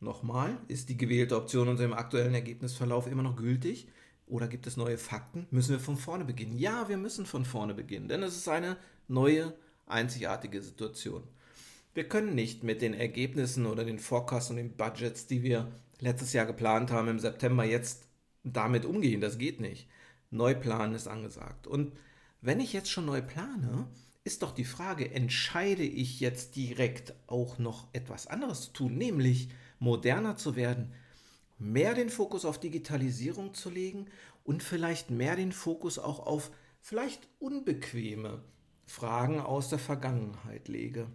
Nochmal, 0.00 0.58
ist 0.68 0.88
die 0.88 0.96
gewählte 0.96 1.36
Option 1.36 1.68
unter 1.68 1.82
dem 1.82 1.92
aktuellen 1.92 2.34
Ergebnisverlauf 2.34 3.06
immer 3.06 3.22
noch 3.22 3.36
gültig? 3.36 3.88
Oder 4.26 4.48
gibt 4.48 4.66
es 4.66 4.76
neue 4.76 4.98
Fakten? 4.98 5.46
Müssen 5.50 5.72
wir 5.72 5.80
von 5.80 5.96
vorne 5.96 6.24
beginnen? 6.24 6.58
Ja, 6.58 6.88
wir 6.88 6.96
müssen 6.96 7.26
von 7.26 7.44
vorne 7.44 7.74
beginnen, 7.74 8.08
denn 8.08 8.22
es 8.22 8.36
ist 8.36 8.48
eine 8.48 8.76
neue, 9.08 9.54
einzigartige 9.86 10.60
Situation. 10.62 11.22
Wir 11.94 12.08
können 12.08 12.34
nicht 12.34 12.64
mit 12.64 12.82
den 12.82 12.92
Ergebnissen 12.92 13.66
oder 13.66 13.84
den 13.84 13.98
Forecasts 13.98 14.50
und 14.50 14.56
den 14.56 14.76
Budgets, 14.76 15.26
die 15.26 15.42
wir 15.42 15.70
letztes 16.00 16.32
Jahr 16.32 16.44
geplant 16.44 16.90
haben 16.90 17.08
im 17.08 17.20
September, 17.20 17.64
jetzt 17.64 18.08
damit 18.42 18.84
umgehen. 18.84 19.20
Das 19.20 19.38
geht 19.38 19.60
nicht. 19.60 19.88
Neuplanen 20.30 20.94
ist 20.94 21.08
angesagt. 21.08 21.66
Und 21.66 21.92
wenn 22.40 22.60
ich 22.60 22.72
jetzt 22.72 22.90
schon 22.90 23.06
neu 23.06 23.22
plane, 23.22 23.86
ist 24.24 24.42
doch 24.42 24.52
die 24.52 24.64
Frage, 24.64 25.10
entscheide 25.12 25.84
ich 25.84 26.20
jetzt 26.20 26.56
direkt 26.56 27.14
auch 27.28 27.58
noch 27.58 27.86
etwas 27.92 28.26
anderes 28.26 28.62
zu 28.62 28.72
tun, 28.72 28.98
nämlich 28.98 29.48
moderner 29.78 30.36
zu 30.36 30.56
werden, 30.56 30.92
mehr 31.58 31.94
den 31.94 32.10
Fokus 32.10 32.44
auf 32.44 32.60
Digitalisierung 32.60 33.54
zu 33.54 33.70
legen 33.70 34.06
und 34.44 34.62
vielleicht 34.62 35.10
mehr 35.10 35.36
den 35.36 35.52
Fokus 35.52 35.98
auch 35.98 36.20
auf 36.20 36.50
vielleicht 36.80 37.28
unbequeme 37.38 38.42
Fragen 38.86 39.40
aus 39.40 39.68
der 39.68 39.78
Vergangenheit 39.78 40.68
lege. 40.68 41.08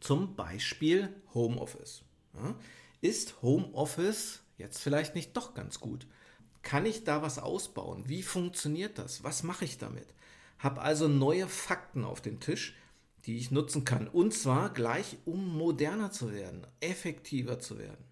Zum 0.00 0.36
Beispiel 0.36 1.14
Homeoffice. 1.34 2.02
Ist 3.00 3.42
Homeoffice 3.42 4.42
jetzt 4.56 4.78
vielleicht 4.78 5.14
nicht 5.14 5.36
doch 5.36 5.54
ganz 5.54 5.80
gut? 5.80 6.06
Kann 6.62 6.86
ich 6.86 7.04
da 7.04 7.22
was 7.22 7.38
ausbauen? 7.38 8.08
Wie 8.08 8.22
funktioniert 8.22 8.98
das? 8.98 9.22
Was 9.22 9.42
mache 9.42 9.64
ich 9.64 9.78
damit? 9.78 10.06
Habe 10.58 10.80
also 10.80 11.06
neue 11.06 11.48
Fakten 11.48 12.04
auf 12.04 12.20
dem 12.20 12.40
Tisch, 12.40 12.74
die 13.26 13.36
ich 13.36 13.50
nutzen 13.50 13.84
kann. 13.84 14.08
Und 14.08 14.32
zwar 14.32 14.72
gleich, 14.72 15.18
um 15.24 15.56
moderner 15.56 16.10
zu 16.10 16.32
werden, 16.32 16.66
effektiver 16.80 17.58
zu 17.58 17.78
werden. 17.78 18.04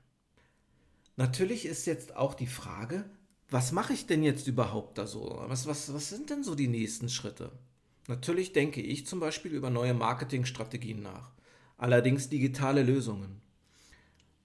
Natürlich 1.16 1.66
ist 1.66 1.87
jetzt 1.87 2.16
auch 2.16 2.35
die 2.35 2.47
Frage, 2.47 3.04
was 3.50 3.73
mache 3.73 3.92
ich 3.92 4.06
denn 4.06 4.23
jetzt 4.23 4.49
überhaupt 4.49 4.99
da 4.99 5.06
so? 5.06 5.42
Was, 5.47 5.66
was, 5.66 5.92
was 5.92 6.09
sind 6.09 6.30
denn 6.30 6.42
so 6.42 6.54
die 6.54 6.68
nächsten 6.68 7.09
Schritte? 7.09 7.52
Natürlich 8.09 8.52
denke 8.52 8.80
ich 8.80 9.06
zum 9.06 9.21
Beispiel 9.21 9.52
über 9.52 9.71
neue 9.71 9.94
Marketingstrategien 9.94 11.02
nach 11.02 11.35
allerdings 11.76 12.28
digitale 12.28 12.83
Lösungen. 12.83 13.40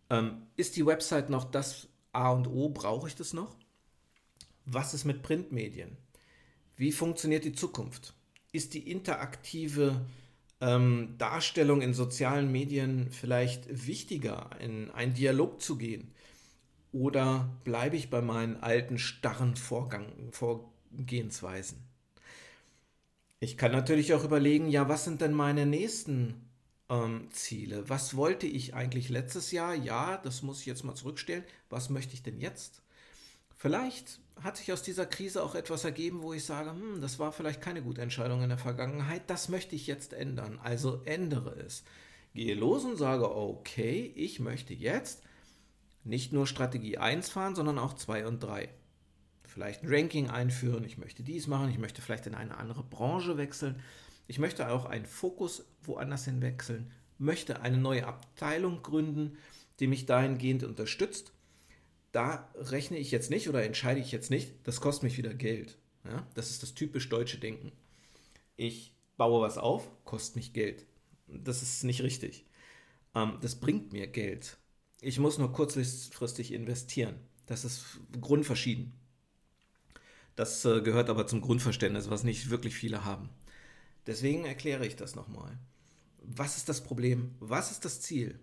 Ähm, 0.10 0.44
ist 0.56 0.76
die 0.76 0.86
Website 0.86 1.30
noch 1.30 1.46
das 1.46 1.88
A 2.12 2.32
und 2.32 2.48
O? 2.48 2.70
Brauche 2.70 3.08
ich 3.08 3.16
das 3.16 3.34
noch? 3.34 3.56
Was 4.66 4.94
ist 4.94 5.06
mit 5.06 5.22
Printmedien? 5.24 5.98
Wie 6.76 6.92
funktioniert 6.92 7.46
die 7.46 7.54
Zukunft? 7.54 8.14
Ist 8.52 8.74
die 8.74 8.90
interaktive 8.90 10.06
ähm, 10.62 11.16
Darstellung 11.18 11.82
in 11.82 11.94
sozialen 11.94 12.52
Medien 12.52 13.12
vielleicht 13.12 13.88
wichtiger, 13.88 14.50
in 14.60 14.90
einen 14.92 15.14
Dialog 15.14 15.62
zu 15.62 15.78
gehen? 15.78 16.12
Oder 16.92 17.50
bleibe 17.64 17.96
ich 17.96 18.10
bei 18.10 18.22
meinen 18.22 18.58
alten, 18.58 18.98
starren 18.98 19.56
Vorgang, 19.56 20.12
Vorgehensweisen? 20.32 21.78
Ich 23.40 23.58
kann 23.58 23.72
natürlich 23.72 24.14
auch 24.14 24.24
überlegen, 24.24 24.70
ja, 24.70 24.90
was 24.90 25.06
sind 25.06 25.22
denn 25.22 25.34
meine 25.34 25.66
nächsten 25.66 26.50
ähm, 26.90 27.30
Ziele. 27.32 27.88
Was 27.88 28.18
wollte 28.18 28.48
ich 28.48 28.74
eigentlich 28.74 29.10
letztes 29.10 29.52
Jahr? 29.52 29.76
Ja, 29.76 30.18
das 30.18 30.42
muss 30.42 30.62
ich 30.62 30.66
jetzt 30.66 30.84
mal 30.84 30.96
zurückstellen. 30.96 31.44
Was 31.70 31.90
möchte 31.90 32.14
ich 32.14 32.24
denn 32.24 32.40
jetzt? 32.42 32.82
Vielleicht 33.56 34.20
hat 34.42 34.58
sich 34.58 34.72
aus 34.74 34.82
dieser 34.82 35.06
Krise 35.06 35.44
auch 35.44 35.54
etwas 35.54 35.84
ergeben, 35.84 36.24
wo 36.24 36.34
ich 36.34 36.46
sage, 36.46 36.72
hm, 36.72 37.02
das 37.02 37.20
war 37.20 37.32
vielleicht 37.32 37.62
keine 37.62 37.82
gute 37.82 38.02
Entscheidung 38.02 38.42
in 38.42 38.50
der 38.50 38.58
Vergangenheit, 38.58 39.30
das 39.30 39.50
möchte 39.50 39.76
ich 39.76 39.86
jetzt 39.86 40.14
ändern. 40.14 40.60
Also 40.64 41.02
ändere 41.06 41.56
es. 41.60 41.84
Gehe 42.34 42.56
los 42.56 42.86
und 42.86 42.98
sage, 42.98 43.36
okay, 43.36 44.12
ich 44.16 44.40
möchte 44.40 44.74
jetzt 44.74 45.24
nicht 46.04 46.34
nur 46.34 46.48
Strategie 46.48 46.98
1 46.98 47.30
fahren, 47.30 47.56
sondern 47.56 47.80
auch 47.80 47.94
2 47.94 48.28
und 48.28 48.40
3. 48.42 48.70
Vielleicht 49.44 49.84
ein 49.84 49.90
Ranking 49.90 50.30
einführen, 50.30 50.84
ich 50.84 50.98
möchte 50.98 51.24
dies 51.24 51.48
machen, 51.48 51.70
ich 51.70 51.80
möchte 51.80 52.02
vielleicht 52.02 52.28
in 52.28 52.36
eine 52.36 52.58
andere 52.58 52.84
Branche 52.84 53.38
wechseln. 53.38 53.82
Ich 54.28 54.38
möchte 54.38 54.70
auch 54.70 54.86
einen 54.86 55.08
Fokus 55.08 55.66
woanders 55.82 56.26
hin 56.26 56.42
wechseln, 56.42 56.92
möchte 57.18 57.62
eine 57.62 57.78
neue 57.78 58.06
Abteilung 58.06 58.84
gründen, 58.84 59.38
die 59.80 59.88
mich 59.88 60.06
dahingehend 60.06 60.64
unterstützt. 60.64 61.34
Da 62.12 62.50
rechne 62.56 62.98
ich 62.98 63.12
jetzt 63.12 63.30
nicht 63.32 63.50
oder 63.50 63.64
entscheide 63.64 64.00
ich 64.00 64.12
jetzt 64.12 64.30
nicht, 64.30 64.54
das 64.64 64.82
kostet 64.82 65.04
mich 65.04 65.18
wieder 65.18 65.34
Geld. 65.34 65.78
Ja, 66.06 66.26
das 66.36 66.50
ist 66.52 66.64
das 66.64 66.76
typisch 66.76 67.10
deutsche 67.10 67.40
Denken. 67.40 67.72
Ich 68.56 68.96
baue 69.18 69.42
was 69.42 69.58
auf, 69.58 69.90
kostet 70.06 70.38
mich 70.38 70.54
Geld. 70.54 70.86
Das 71.28 71.62
ist 71.62 71.84
nicht 71.84 72.02
richtig. 72.02 72.46
Ähm, 73.16 73.38
das 73.42 73.56
bringt 73.56 73.94
mir 73.94 74.08
Geld. 74.08 74.58
Ich 75.02 75.20
muss 75.20 75.38
nur 75.38 75.52
kurzfristig 75.54 76.54
investieren. 76.54 77.16
Das 77.46 77.64
ist 77.64 78.00
grundverschieden. 78.20 78.94
Das 80.36 80.64
äh, 80.66 80.82
gehört 80.82 81.10
aber 81.10 81.26
zum 81.28 81.42
Grundverständnis, 81.42 82.10
was 82.10 82.24
nicht 82.24 82.50
wirklich 82.50 82.76
viele 82.76 83.06
haben. 83.06 83.30
Deswegen 84.08 84.46
erkläre 84.46 84.86
ich 84.86 84.96
das 84.96 85.16
nochmal. 85.16 85.58
Was 86.22 86.58
ist 86.58 86.70
das 86.70 86.82
Problem? 86.82 87.36
Was 87.40 87.72
ist 87.72 87.86
das 87.86 88.02
Ziel? 88.02 88.40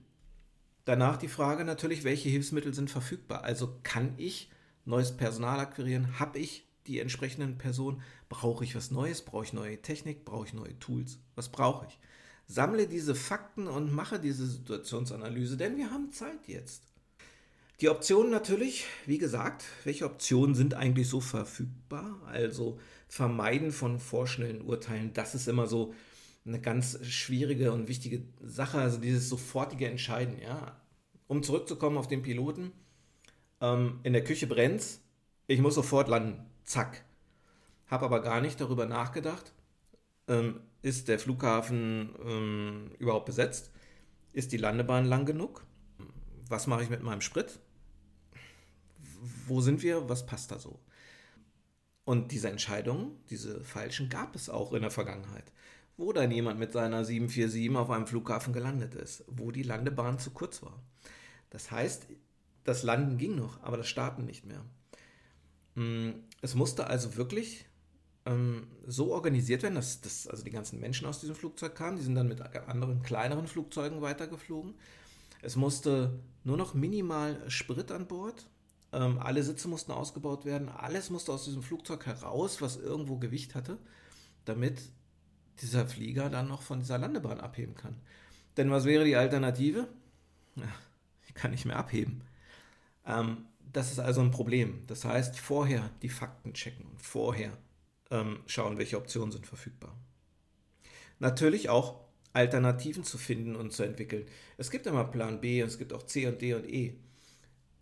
Danach 0.84 1.16
die 1.16 1.28
Frage 1.28 1.64
natürlich, 1.64 2.04
welche 2.04 2.28
Hilfsmittel 2.28 2.72
sind 2.72 2.90
verfügbar? 2.90 3.44
Also 3.44 3.78
kann 3.82 4.14
ich 4.16 4.50
neues 4.84 5.16
Personal 5.16 5.60
akquirieren? 5.60 6.18
Habe 6.18 6.38
ich 6.38 6.66
die 6.86 7.00
entsprechenden 7.00 7.58
Personen? 7.58 8.02
Brauche 8.28 8.64
ich 8.64 8.74
was 8.74 8.90
Neues? 8.90 9.22
Brauche 9.22 9.44
ich 9.44 9.52
neue 9.52 9.82
Technik? 9.82 10.24
Brauche 10.24 10.46
ich 10.46 10.54
neue 10.54 10.78
Tools? 10.78 11.18
Was 11.34 11.50
brauche 11.50 11.86
ich? 11.86 11.98
Sammle 12.46 12.86
diese 12.86 13.14
Fakten 13.14 13.66
und 13.66 13.92
mache 13.92 14.18
diese 14.18 14.46
Situationsanalyse, 14.46 15.56
denn 15.56 15.76
wir 15.76 15.90
haben 15.90 16.12
Zeit 16.12 16.46
jetzt. 16.46 16.82
Die 17.80 17.88
Optionen 17.88 18.30
natürlich, 18.30 18.86
wie 19.04 19.18
gesagt, 19.18 19.64
welche 19.84 20.06
Optionen 20.06 20.54
sind 20.54 20.74
eigentlich 20.74 21.08
so 21.08 21.20
verfügbar? 21.20 22.20
Also 22.26 22.78
Vermeiden 23.08 23.70
von 23.72 23.98
vorschnellen 23.98 24.62
Urteilen, 24.62 25.12
das 25.12 25.34
ist 25.34 25.48
immer 25.48 25.66
so 25.66 25.94
eine 26.46 26.60
ganz 26.60 27.04
schwierige 27.04 27.72
und 27.72 27.88
wichtige 27.88 28.22
Sache, 28.40 28.78
also 28.78 28.98
dieses 28.98 29.28
sofortige 29.28 29.88
Entscheiden, 29.88 30.40
ja. 30.40 30.80
Um 31.26 31.42
zurückzukommen 31.42 31.98
auf 31.98 32.06
den 32.06 32.22
Piloten, 32.22 32.72
ähm, 33.60 33.98
in 34.04 34.12
der 34.12 34.22
Küche 34.22 34.46
brennt 34.46 35.00
ich 35.48 35.60
muss 35.60 35.76
sofort 35.76 36.08
landen, 36.08 36.44
zack. 36.64 37.04
Habe 37.86 38.04
aber 38.04 38.20
gar 38.20 38.40
nicht 38.40 38.60
darüber 38.60 38.86
nachgedacht, 38.86 39.52
ähm, 40.26 40.60
ist 40.86 41.08
der 41.08 41.18
Flughafen 41.18 42.14
ähm, 42.24 42.92
überhaupt 43.00 43.26
besetzt? 43.26 43.72
Ist 44.32 44.52
die 44.52 44.56
Landebahn 44.56 45.04
lang 45.04 45.26
genug? 45.26 45.66
Was 46.48 46.68
mache 46.68 46.84
ich 46.84 46.90
mit 46.90 47.02
meinem 47.02 47.22
Sprit? 47.22 47.58
Wo 49.48 49.60
sind 49.60 49.82
wir? 49.82 50.08
Was 50.08 50.26
passt 50.26 50.52
da 50.52 50.60
so? 50.60 50.78
Und 52.04 52.30
diese 52.30 52.50
Entscheidungen, 52.50 53.18
diese 53.30 53.64
falschen, 53.64 54.08
gab 54.08 54.36
es 54.36 54.48
auch 54.48 54.72
in 54.74 54.82
der 54.82 54.92
Vergangenheit, 54.92 55.50
wo 55.96 56.12
dann 56.12 56.30
jemand 56.30 56.60
mit 56.60 56.72
seiner 56.72 57.04
747 57.04 57.76
auf 57.76 57.90
einem 57.90 58.06
Flughafen 58.06 58.52
gelandet 58.52 58.94
ist, 58.94 59.24
wo 59.26 59.50
die 59.50 59.64
Landebahn 59.64 60.20
zu 60.20 60.30
kurz 60.30 60.62
war. 60.62 60.80
Das 61.50 61.72
heißt, 61.72 62.06
das 62.62 62.84
Landen 62.84 63.18
ging 63.18 63.34
noch, 63.34 63.60
aber 63.60 63.76
das 63.76 63.88
Starten 63.88 64.24
nicht 64.24 64.46
mehr. 64.46 64.64
Mm, 65.74 66.20
es 66.42 66.54
musste 66.54 66.86
also 66.86 67.16
wirklich 67.16 67.66
ähm, 68.26 68.66
so 68.86 69.12
organisiert 69.12 69.62
werden, 69.62 69.76
dass, 69.76 70.00
dass 70.00 70.26
also 70.26 70.44
die 70.44 70.50
ganzen 70.50 70.80
Menschen 70.80 71.06
aus 71.06 71.20
diesem 71.20 71.34
Flugzeug 71.34 71.74
kamen. 71.74 71.96
Die 71.96 72.02
sind 72.02 72.14
dann 72.14 72.28
mit 72.28 72.40
anderen 72.42 73.02
kleineren 73.02 73.46
Flugzeugen 73.46 74.02
weitergeflogen. 74.02 74.74
Es 75.42 75.56
musste 75.56 76.18
nur 76.44 76.56
noch 76.56 76.74
minimal 76.74 77.38
Sprit 77.48 77.90
an 77.90 78.06
Bord 78.06 78.46
ähm, 78.92 79.18
alle 79.18 79.42
Sitze 79.42 79.68
mussten 79.68 79.92
ausgebaut 79.92 80.44
werden. 80.44 80.68
Alles 80.68 81.10
musste 81.10 81.32
aus 81.32 81.44
diesem 81.44 81.62
Flugzeug 81.62 82.06
heraus, 82.06 82.62
was 82.62 82.76
irgendwo 82.76 83.18
Gewicht 83.18 83.54
hatte, 83.54 83.78
damit 84.44 84.80
dieser 85.60 85.86
Flieger 85.86 86.30
dann 86.30 86.48
noch 86.48 86.62
von 86.62 86.80
dieser 86.80 86.98
Landebahn 86.98 87.40
abheben 87.40 87.74
kann. 87.74 87.96
Denn 88.56 88.70
was 88.70 88.84
wäre 88.84 89.04
die 89.04 89.16
Alternative? 89.16 89.88
Ja, 90.54 90.68
ich 91.26 91.34
kann 91.34 91.50
nicht 91.50 91.66
mehr 91.66 91.76
abheben. 91.76 92.22
Ähm, 93.06 93.46
das 93.72 93.92
ist 93.92 93.98
also 93.98 94.20
ein 94.22 94.30
Problem. 94.30 94.82
Das 94.86 95.04
heißt, 95.04 95.38
vorher 95.38 95.90
die 96.00 96.08
Fakten 96.08 96.54
checken 96.54 96.86
und 96.86 97.02
vorher 97.02 97.52
ähm, 98.10 98.40
schauen, 98.46 98.78
welche 98.78 98.98
Optionen 98.98 99.32
sind 99.32 99.46
verfügbar. 99.46 99.96
Natürlich 101.18 101.68
auch 101.68 102.04
Alternativen 102.32 103.04
zu 103.04 103.16
finden 103.16 103.56
und 103.56 103.72
zu 103.72 103.82
entwickeln. 103.82 104.26
Es 104.58 104.70
gibt 104.70 104.86
immer 104.86 105.04
Plan 105.04 105.40
B, 105.40 105.60
es 105.60 105.78
gibt 105.78 105.92
auch 105.92 106.02
C 106.02 106.26
und 106.26 106.40
D 106.42 106.54
und 106.54 106.68
E. 106.68 106.98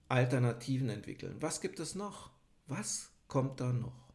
Alternativen 0.08 0.90
entwickeln. 0.90 1.36
Was 1.40 1.60
gibt 1.60 1.80
es 1.80 1.94
noch? 1.94 2.30
Was 2.66 3.10
kommt 3.26 3.60
da 3.60 3.72
noch? 3.72 4.12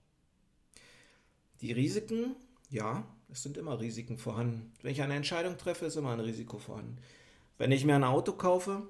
Die 1.61 1.73
Risiken, 1.73 2.35
ja, 2.69 3.05
es 3.29 3.43
sind 3.43 3.57
immer 3.57 3.79
Risiken 3.79 4.17
vorhanden. 4.17 4.71
Wenn 4.81 4.93
ich 4.93 5.01
eine 5.01 5.15
Entscheidung 5.15 5.57
treffe, 5.57 5.85
ist 5.85 5.97
immer 5.97 6.13
ein 6.13 6.21
Risiko 6.21 6.57
vorhanden. 6.57 6.97
Wenn 7.57 7.71
ich 7.71 7.83
mir 7.83 7.95
ein 7.95 8.05
Auto 8.05 8.33
kaufe, 8.33 8.87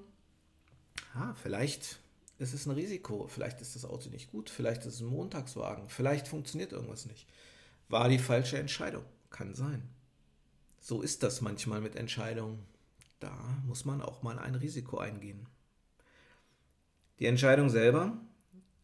ah, 1.14 1.34
vielleicht 1.34 1.98
ist 2.40 2.54
es 2.54 2.66
ein 2.66 2.72
Risiko, 2.72 3.26
vielleicht 3.28 3.60
ist 3.60 3.76
das 3.76 3.84
Auto 3.84 4.08
nicht 4.08 4.30
gut, 4.30 4.48
vielleicht 4.50 4.86
ist 4.86 4.94
es 4.94 5.00
ein 5.00 5.06
Montagswagen, 5.06 5.88
vielleicht 5.88 6.26
funktioniert 6.26 6.72
irgendwas 6.72 7.06
nicht. 7.06 7.26
War 7.88 8.08
die 8.08 8.18
falsche 8.18 8.58
Entscheidung, 8.58 9.04
kann 9.28 9.54
sein. 9.54 9.82
So 10.80 11.02
ist 11.02 11.22
das 11.22 11.42
manchmal 11.42 11.80
mit 11.80 11.96
Entscheidungen. 11.96 12.64
Da 13.18 13.36
muss 13.66 13.84
man 13.84 14.00
auch 14.00 14.22
mal 14.22 14.38
ein 14.38 14.54
Risiko 14.54 14.98
eingehen. 14.98 15.46
Die 17.18 17.26
Entscheidung 17.26 17.68
selber, 17.68 18.16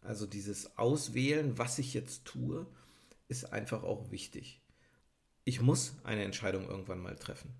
also 0.02 0.26
dieses 0.26 0.76
Auswählen, 0.76 1.56
was 1.56 1.78
ich 1.78 1.94
jetzt 1.94 2.26
tue, 2.26 2.66
ist 3.28 3.52
einfach 3.52 3.82
auch 3.82 4.10
wichtig. 4.10 4.60
Ich 5.44 5.62
muss 5.62 5.94
eine 6.04 6.24
Entscheidung 6.24 6.68
irgendwann 6.68 7.00
mal 7.00 7.16
treffen. 7.16 7.54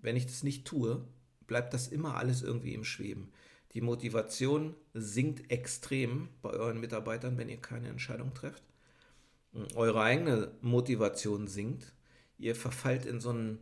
Wenn 0.00 0.14
ich 0.14 0.26
das 0.26 0.44
nicht 0.44 0.64
tue, 0.66 1.04
bleibt 1.46 1.74
das 1.74 1.88
immer 1.88 2.16
alles 2.16 2.42
irgendwie 2.42 2.74
im 2.74 2.84
Schweben. 2.84 3.32
Die 3.74 3.80
Motivation 3.80 4.76
sinkt 4.94 5.50
extrem 5.50 6.28
bei 6.42 6.50
euren 6.50 6.80
Mitarbeitern, 6.80 7.36
wenn 7.36 7.48
ihr 7.48 7.60
keine 7.60 7.88
Entscheidung 7.88 8.32
trefft. 8.32 8.62
Eure 9.74 10.00
eigene 10.00 10.52
Motivation 10.60 11.48
sinkt. 11.48 11.92
Ihr 12.38 12.54
verfallt 12.54 13.04
in 13.04 13.20
so, 13.20 13.30
einen, 13.30 13.58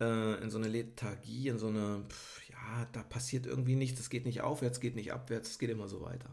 äh, 0.00 0.42
in 0.42 0.50
so 0.50 0.58
eine 0.58 0.68
Lethargie, 0.68 1.48
in 1.48 1.58
so 1.58 1.68
eine, 1.68 2.04
pff, 2.08 2.48
ja, 2.48 2.86
da 2.92 3.02
passiert 3.02 3.46
irgendwie 3.46 3.76
nichts, 3.76 4.00
es 4.00 4.10
geht 4.10 4.24
nicht 4.24 4.40
aufwärts, 4.40 4.80
geht 4.80 4.94
nicht 4.96 5.12
abwärts, 5.12 5.50
es 5.50 5.58
geht 5.58 5.70
immer 5.70 5.88
so 5.88 6.00
weiter. 6.00 6.30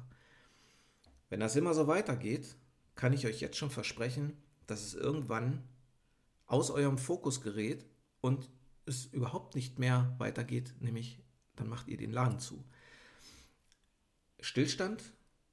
Wenn 1.29 1.39
das 1.39 1.55
immer 1.55 1.73
so 1.73 1.87
weitergeht, 1.87 2.55
kann 2.95 3.13
ich 3.13 3.25
euch 3.25 3.41
jetzt 3.41 3.57
schon 3.57 3.71
versprechen, 3.71 4.33
dass 4.67 4.83
es 4.83 4.93
irgendwann 4.93 5.63
aus 6.45 6.69
eurem 6.69 6.97
Fokus 6.99 7.41
gerät 7.41 7.85
und 8.21 8.49
es 8.85 9.05
überhaupt 9.05 9.55
nicht 9.55 9.79
mehr 9.79 10.15
weitergeht, 10.19 10.75
nämlich 10.79 11.19
dann 11.55 11.69
macht 11.69 11.87
ihr 11.87 11.97
den 11.97 12.11
Laden 12.11 12.39
zu. 12.39 12.63
Stillstand 14.43 15.01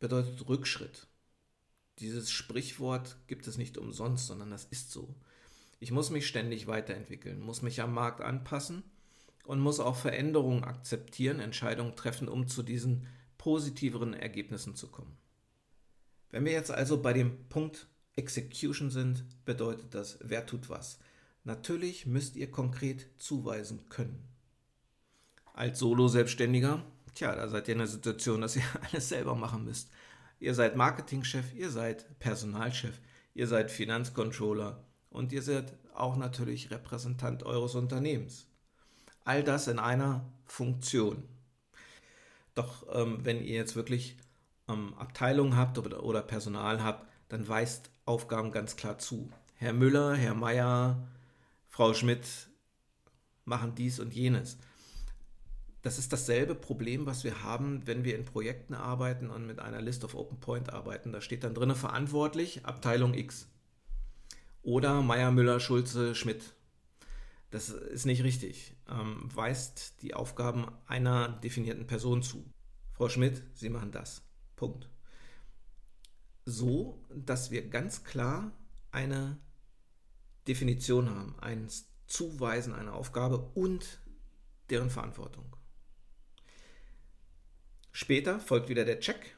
bedeutet 0.00 0.48
Rückschritt. 0.48 1.06
Dieses 2.00 2.32
Sprichwort 2.32 3.18
gibt 3.28 3.46
es 3.46 3.56
nicht 3.56 3.78
umsonst, 3.78 4.26
sondern 4.26 4.50
das 4.50 4.64
ist 4.64 4.90
so. 4.90 5.14
Ich 5.78 5.92
muss 5.92 6.10
mich 6.10 6.26
ständig 6.26 6.66
weiterentwickeln, 6.66 7.38
muss 7.38 7.62
mich 7.62 7.80
am 7.82 7.94
Markt 7.94 8.20
anpassen 8.20 8.82
und 9.44 9.60
muss 9.60 9.78
auch 9.78 9.94
Veränderungen 9.94 10.64
akzeptieren, 10.64 11.38
Entscheidungen 11.38 11.94
treffen, 11.94 12.26
um 12.26 12.48
zu 12.48 12.64
diesen 12.64 13.06
positiveren 13.38 14.12
Ergebnissen 14.12 14.74
zu 14.74 14.88
kommen. 14.88 15.16
Wenn 16.30 16.44
wir 16.44 16.52
jetzt 16.52 16.72
also 16.72 17.00
bei 17.00 17.12
dem 17.12 17.48
Punkt 17.48 17.86
Execution 18.16 18.90
sind, 18.90 19.24
bedeutet 19.44 19.94
das, 19.94 20.18
wer 20.20 20.46
tut 20.46 20.68
was. 20.68 20.98
Natürlich 21.44 22.06
müsst 22.06 22.34
ihr 22.34 22.50
konkret 22.50 23.06
zuweisen 23.18 23.88
können. 23.88 24.26
Als 25.54 25.78
Solo-Selbstständiger 25.78 26.84
Tja, 27.14 27.34
da 27.34 27.48
seid 27.48 27.68
ihr 27.68 27.72
in 27.72 27.78
der 27.78 27.86
Situation, 27.86 28.40
dass 28.40 28.56
ihr 28.56 28.62
alles 28.90 29.08
selber 29.08 29.34
machen 29.34 29.64
müsst. 29.64 29.90
Ihr 30.38 30.54
seid 30.54 30.76
Marketingchef, 30.76 31.54
ihr 31.54 31.70
seid 31.70 32.18
Personalchef, 32.18 32.98
ihr 33.34 33.46
seid 33.46 33.70
Finanzcontroller 33.70 34.82
und 35.10 35.32
ihr 35.32 35.42
seid 35.42 35.74
auch 35.94 36.16
natürlich 36.16 36.70
Repräsentant 36.70 37.42
eures 37.42 37.74
Unternehmens. 37.74 38.46
All 39.24 39.44
das 39.44 39.68
in 39.68 39.78
einer 39.78 40.24
Funktion. 40.46 41.24
Doch 42.54 42.86
ähm, 42.92 43.24
wenn 43.24 43.42
ihr 43.42 43.56
jetzt 43.56 43.76
wirklich 43.76 44.16
ähm, 44.68 44.94
Abteilungen 44.94 45.56
habt 45.56 45.78
oder, 45.78 46.02
oder 46.02 46.22
Personal 46.22 46.82
habt, 46.82 47.06
dann 47.28 47.46
weist 47.46 47.90
Aufgaben 48.06 48.50
ganz 48.50 48.76
klar 48.76 48.98
zu. 48.98 49.30
Herr 49.56 49.72
Müller, 49.72 50.14
Herr 50.14 50.34
Meier, 50.34 51.06
Frau 51.68 51.92
Schmidt 51.92 52.26
machen 53.44 53.74
dies 53.74 54.00
und 54.00 54.14
jenes 54.14 54.58
das 55.82 55.98
ist 55.98 56.12
dasselbe 56.12 56.54
Problem, 56.54 57.06
was 57.06 57.24
wir 57.24 57.42
haben, 57.42 57.86
wenn 57.86 58.04
wir 58.04 58.16
in 58.16 58.24
Projekten 58.24 58.74
arbeiten 58.74 59.30
und 59.30 59.46
mit 59.46 59.60
einer 59.60 59.80
List 59.80 60.04
of 60.04 60.14
Open 60.14 60.38
Point 60.38 60.70
arbeiten. 60.72 61.12
Da 61.12 61.20
steht 61.20 61.42
dann 61.42 61.54
drin 61.54 61.74
verantwortlich 61.74 62.66
Abteilung 62.66 63.14
X. 63.14 63.48
Oder 64.62 65.00
Meier, 65.00 65.30
Müller, 65.30 65.58
Schulze, 65.58 66.14
Schmidt. 66.14 66.54
Das 67.50 67.70
ist 67.70 68.04
nicht 68.04 68.22
richtig. 68.22 68.76
Ähm, 68.88 69.28
weist 69.34 70.02
die 70.02 70.14
Aufgaben 70.14 70.66
einer 70.86 71.28
definierten 71.28 71.86
Person 71.86 72.22
zu. 72.22 72.44
Frau 72.92 73.08
Schmidt, 73.08 73.42
Sie 73.54 73.70
machen 73.70 73.90
das. 73.90 74.22
Punkt. 74.56 74.90
So, 76.44 77.02
dass 77.08 77.50
wir 77.50 77.68
ganz 77.68 78.04
klar 78.04 78.52
eine 78.90 79.38
Definition 80.46 81.08
haben, 81.08 81.36
ein 81.40 81.68
Zuweisen 82.06 82.74
einer 82.74 82.92
Aufgabe 82.92 83.38
und 83.54 84.00
deren 84.68 84.90
Verantwortung. 84.90 85.56
Später 87.92 88.40
folgt 88.40 88.68
wieder 88.68 88.84
der 88.84 89.00
Check. 89.00 89.36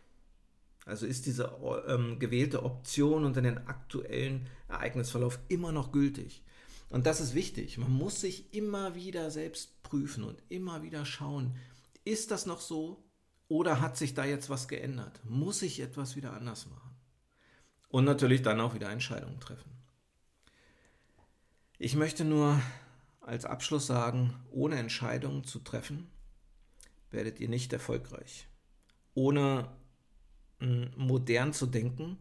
Also 0.84 1.06
ist 1.06 1.26
diese 1.26 1.56
ähm, 1.86 2.18
gewählte 2.18 2.64
Option 2.64 3.24
unter 3.24 3.40
den 3.40 3.58
aktuellen 3.68 4.48
Ereignisverlauf 4.68 5.38
immer 5.48 5.72
noch 5.72 5.92
gültig. 5.92 6.42
Und 6.88 7.06
das 7.06 7.20
ist 7.20 7.34
wichtig. 7.34 7.78
Man 7.78 7.92
muss 7.92 8.20
sich 8.20 8.52
immer 8.52 8.94
wieder 8.94 9.30
selbst 9.30 9.82
prüfen 9.82 10.24
und 10.24 10.42
immer 10.48 10.82
wieder 10.82 11.06
schauen, 11.06 11.56
ist 12.04 12.30
das 12.30 12.46
noch 12.46 12.60
so 12.60 13.02
oder 13.48 13.80
hat 13.80 13.96
sich 13.96 14.14
da 14.14 14.24
jetzt 14.24 14.50
was 14.50 14.66
geändert? 14.68 15.20
Muss 15.24 15.62
ich 15.62 15.80
etwas 15.80 16.16
wieder 16.16 16.32
anders 16.32 16.68
machen? 16.68 16.90
Und 17.88 18.04
natürlich 18.04 18.42
dann 18.42 18.60
auch 18.60 18.74
wieder 18.74 18.90
Entscheidungen 18.90 19.38
treffen. 19.38 19.70
Ich 21.78 21.94
möchte 21.94 22.24
nur 22.24 22.60
als 23.20 23.44
Abschluss 23.44 23.86
sagen, 23.86 24.34
ohne 24.50 24.76
Entscheidungen 24.76 25.44
zu 25.44 25.60
treffen, 25.60 26.10
werdet 27.12 27.40
ihr 27.40 27.48
nicht 27.48 27.72
erfolgreich. 27.72 28.48
Ohne 29.14 29.68
hm, 30.60 30.90
modern 30.96 31.52
zu 31.52 31.66
denken, 31.66 32.18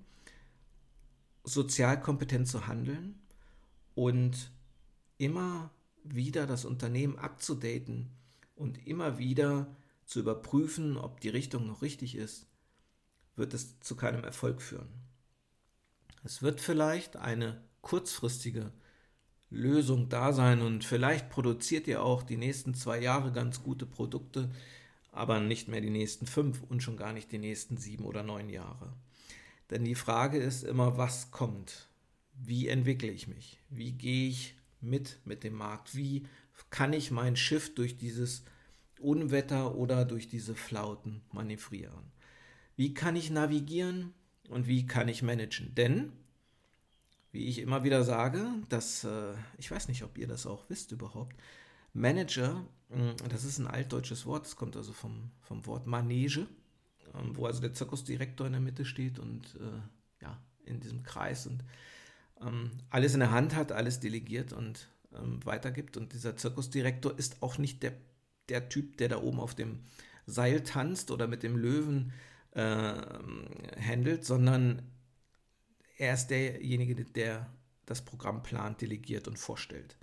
sozial 1.43 1.99
kompetent 1.99 2.47
zu 2.47 2.67
handeln 2.67 3.19
und 3.95 4.51
immer 5.17 5.71
wieder 6.03 6.47
das 6.47 6.65
Unternehmen 6.65 7.17
abzudaten 7.17 8.09
und 8.55 8.85
immer 8.87 9.17
wieder 9.17 9.75
zu 10.05 10.19
überprüfen, 10.19 10.97
ob 10.97 11.21
die 11.21 11.29
Richtung 11.29 11.67
noch 11.67 11.81
richtig 11.81 12.15
ist, 12.15 12.47
wird 13.35 13.53
es 13.53 13.79
zu 13.79 13.95
keinem 13.95 14.23
Erfolg 14.23 14.61
führen. 14.61 14.89
Es 16.23 16.41
wird 16.41 16.61
vielleicht 16.61 17.15
eine 17.15 17.61
kurzfristige 17.81 18.71
Lösung 19.49 20.09
da 20.09 20.33
sein 20.33 20.61
und 20.61 20.83
vielleicht 20.83 21.29
produziert 21.29 21.87
ihr 21.87 22.03
auch 22.03 22.23
die 22.23 22.37
nächsten 22.37 22.73
zwei 22.73 22.99
Jahre 22.99 23.31
ganz 23.31 23.63
gute 23.63 23.85
Produkte, 23.85 24.49
aber 25.11 25.39
nicht 25.39 25.67
mehr 25.67 25.81
die 25.81 25.89
nächsten 25.89 26.25
fünf 26.25 26.61
und 26.63 26.81
schon 26.81 26.97
gar 26.97 27.13
nicht 27.13 27.31
die 27.31 27.37
nächsten 27.37 27.77
sieben 27.77 28.05
oder 28.05 28.23
neun 28.23 28.49
Jahre. 28.49 28.93
Denn 29.69 29.83
die 29.83 29.95
Frage 29.95 30.37
ist 30.37 30.63
immer, 30.63 30.97
was 30.97 31.31
kommt? 31.31 31.87
Wie 32.33 32.67
entwickle 32.67 33.11
ich 33.11 33.27
mich? 33.27 33.59
Wie 33.69 33.91
gehe 33.91 34.29
ich 34.29 34.55
mit 34.79 35.19
mit 35.25 35.43
dem 35.43 35.53
Markt? 35.53 35.95
Wie 35.95 36.27
kann 36.69 36.93
ich 36.93 37.11
mein 37.11 37.35
Schiff 37.35 37.73
durch 37.75 37.97
dieses 37.97 38.43
Unwetter 38.99 39.75
oder 39.75 40.05
durch 40.05 40.27
diese 40.27 40.55
Flauten 40.55 41.21
manövrieren? 41.31 42.11
Wie 42.75 42.93
kann 42.93 43.15
ich 43.15 43.29
navigieren 43.29 44.13
und 44.49 44.67
wie 44.67 44.85
kann 44.85 45.07
ich 45.07 45.21
managen? 45.21 45.75
Denn, 45.75 46.11
wie 47.31 47.45
ich 47.45 47.59
immer 47.59 47.83
wieder 47.83 48.03
sage, 48.03 48.47
dass, 48.69 49.03
äh, 49.03 49.33
ich 49.57 49.69
weiß 49.69 49.87
nicht, 49.87 50.03
ob 50.03 50.17
ihr 50.17 50.27
das 50.27 50.45
auch 50.45 50.69
wisst 50.69 50.91
überhaupt, 50.91 51.35
Manager, 51.93 52.65
mm, 52.89 53.27
das 53.29 53.43
ist 53.43 53.59
ein 53.59 53.67
altdeutsches 53.67 54.25
Wort, 54.25 54.45
das 54.45 54.55
kommt 54.55 54.75
also 54.75 54.93
vom, 54.93 55.31
vom 55.41 55.65
Wort 55.65 55.87
Manege, 55.87 56.47
ähm, 57.15 57.35
wo 57.35 57.45
also 57.45 57.61
der 57.61 57.73
Zirkusdirektor 57.73 58.47
in 58.47 58.53
der 58.53 58.61
Mitte 58.61 58.85
steht 58.85 59.19
und 59.19 59.55
äh, 59.55 60.23
ja, 60.23 60.41
in 60.65 60.79
diesem 60.79 61.03
Kreis 61.03 61.47
und 61.47 61.63
ähm, 62.41 62.71
alles 62.89 63.13
in 63.13 63.19
der 63.19 63.31
Hand 63.31 63.55
hat, 63.55 63.71
alles 63.71 63.99
delegiert 63.99 64.53
und 64.53 64.89
ähm, 65.13 65.39
weitergibt. 65.45 65.97
Und 65.97 66.13
dieser 66.13 66.35
Zirkusdirektor 66.35 67.17
ist 67.17 67.41
auch 67.41 67.57
nicht 67.57 67.83
der, 67.83 67.93
der 68.49 68.69
Typ, 68.69 68.97
der 68.97 69.09
da 69.09 69.21
oben 69.21 69.39
auf 69.39 69.55
dem 69.55 69.79
Seil 70.25 70.63
tanzt 70.63 71.11
oder 71.11 71.27
mit 71.27 71.43
dem 71.43 71.57
Löwen 71.57 72.13
äh, 72.51 72.93
handelt, 73.79 74.25
sondern 74.25 74.81
er 75.97 76.13
ist 76.13 76.27
derjenige, 76.27 76.95
der 76.95 77.49
das 77.85 78.01
Programm 78.01 78.43
plant, 78.43 78.81
delegiert 78.81 79.27
und 79.27 79.37
vorstellt. 79.37 79.97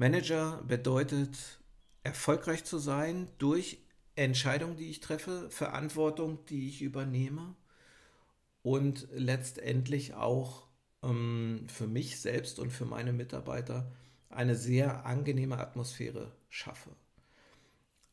Manager 0.00 0.62
bedeutet, 0.66 1.60
erfolgreich 2.04 2.64
zu 2.64 2.78
sein 2.78 3.28
durch 3.36 3.82
Entscheidungen, 4.14 4.78
die 4.78 4.88
ich 4.88 5.00
treffe, 5.00 5.50
Verantwortung, 5.50 6.38
die 6.46 6.70
ich 6.70 6.80
übernehme 6.80 7.54
und 8.62 9.08
letztendlich 9.12 10.14
auch 10.14 10.66
ähm, 11.02 11.66
für 11.68 11.86
mich 11.86 12.18
selbst 12.18 12.58
und 12.58 12.70
für 12.70 12.86
meine 12.86 13.12
Mitarbeiter 13.12 13.92
eine 14.30 14.56
sehr 14.56 15.04
angenehme 15.04 15.58
Atmosphäre 15.58 16.32
schaffe. 16.48 16.96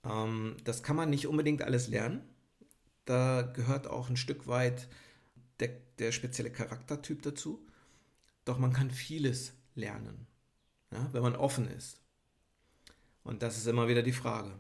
Ähm, 0.04 0.58
das 0.66 0.84
kann 0.84 0.98
man 0.98 1.10
nicht 1.10 1.28
unbedingt 1.28 1.62
alles 1.62 1.88
lernen. 1.88 2.22
Da 3.06 3.44
gehört 3.44 3.88
auch 3.88 4.10
ein 4.10 4.18
Stück 4.18 4.48
weit 4.48 4.90
der, 5.62 5.70
der 6.00 6.12
spezielle 6.12 6.52
Charaktertyp 6.52 7.22
dazu. 7.22 7.66
Doch 8.44 8.58
man 8.58 8.74
kann 8.74 8.92
vieles 8.92 9.54
lernen 9.74 10.28
ja, 10.92 11.10
wenn 11.14 11.24
man 11.24 11.36
offen 11.36 11.68
ist. 11.68 12.02
Und 13.24 13.44
das 13.44 13.58
ist 13.58 13.68
immer 13.68 13.88
wieder 13.88 14.04
die 14.04 14.14
Frage. 14.14 14.60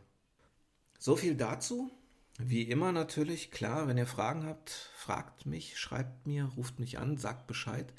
So 1.00 1.16
viel 1.16 1.36
dazu. 1.36 1.92
Wie 2.40 2.64
immer 2.64 2.92
natürlich, 2.92 3.50
klar, 3.50 3.88
wenn 3.88 3.98
ihr 3.98 4.06
Fragen 4.06 4.46
habt, 4.46 4.70
fragt 4.70 5.46
mich, 5.46 5.80
schreibt 5.80 6.28
mir, 6.28 6.46
ruft 6.56 6.80
mich 6.80 7.00
an, 7.00 7.18
sagt 7.18 7.48
Bescheid. 7.48 7.92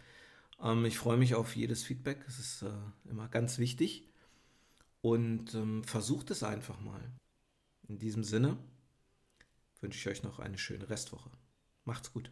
Ähm, 0.62 0.84
ich 0.84 0.98
freue 0.98 1.16
mich 1.16 1.34
auf 1.34 1.56
jedes 1.56 1.82
Feedback, 1.82 2.24
es 2.28 2.38
ist 2.38 2.62
äh, 2.62 2.70
immer 3.10 3.28
ganz 3.28 3.58
wichtig. 3.58 4.04
Und 5.00 5.54
ähm, 5.54 5.82
versucht 5.84 6.30
es 6.30 6.42
einfach 6.42 6.80
mal. 6.80 7.10
In 7.88 7.98
diesem 7.98 8.22
Sinne 8.22 8.58
wünsche 9.80 9.98
ich 9.98 10.08
euch 10.08 10.22
noch 10.22 10.38
eine 10.38 10.58
schöne 10.58 10.88
Restwoche. 10.88 11.30
Macht's 11.84 12.12
gut. 12.12 12.30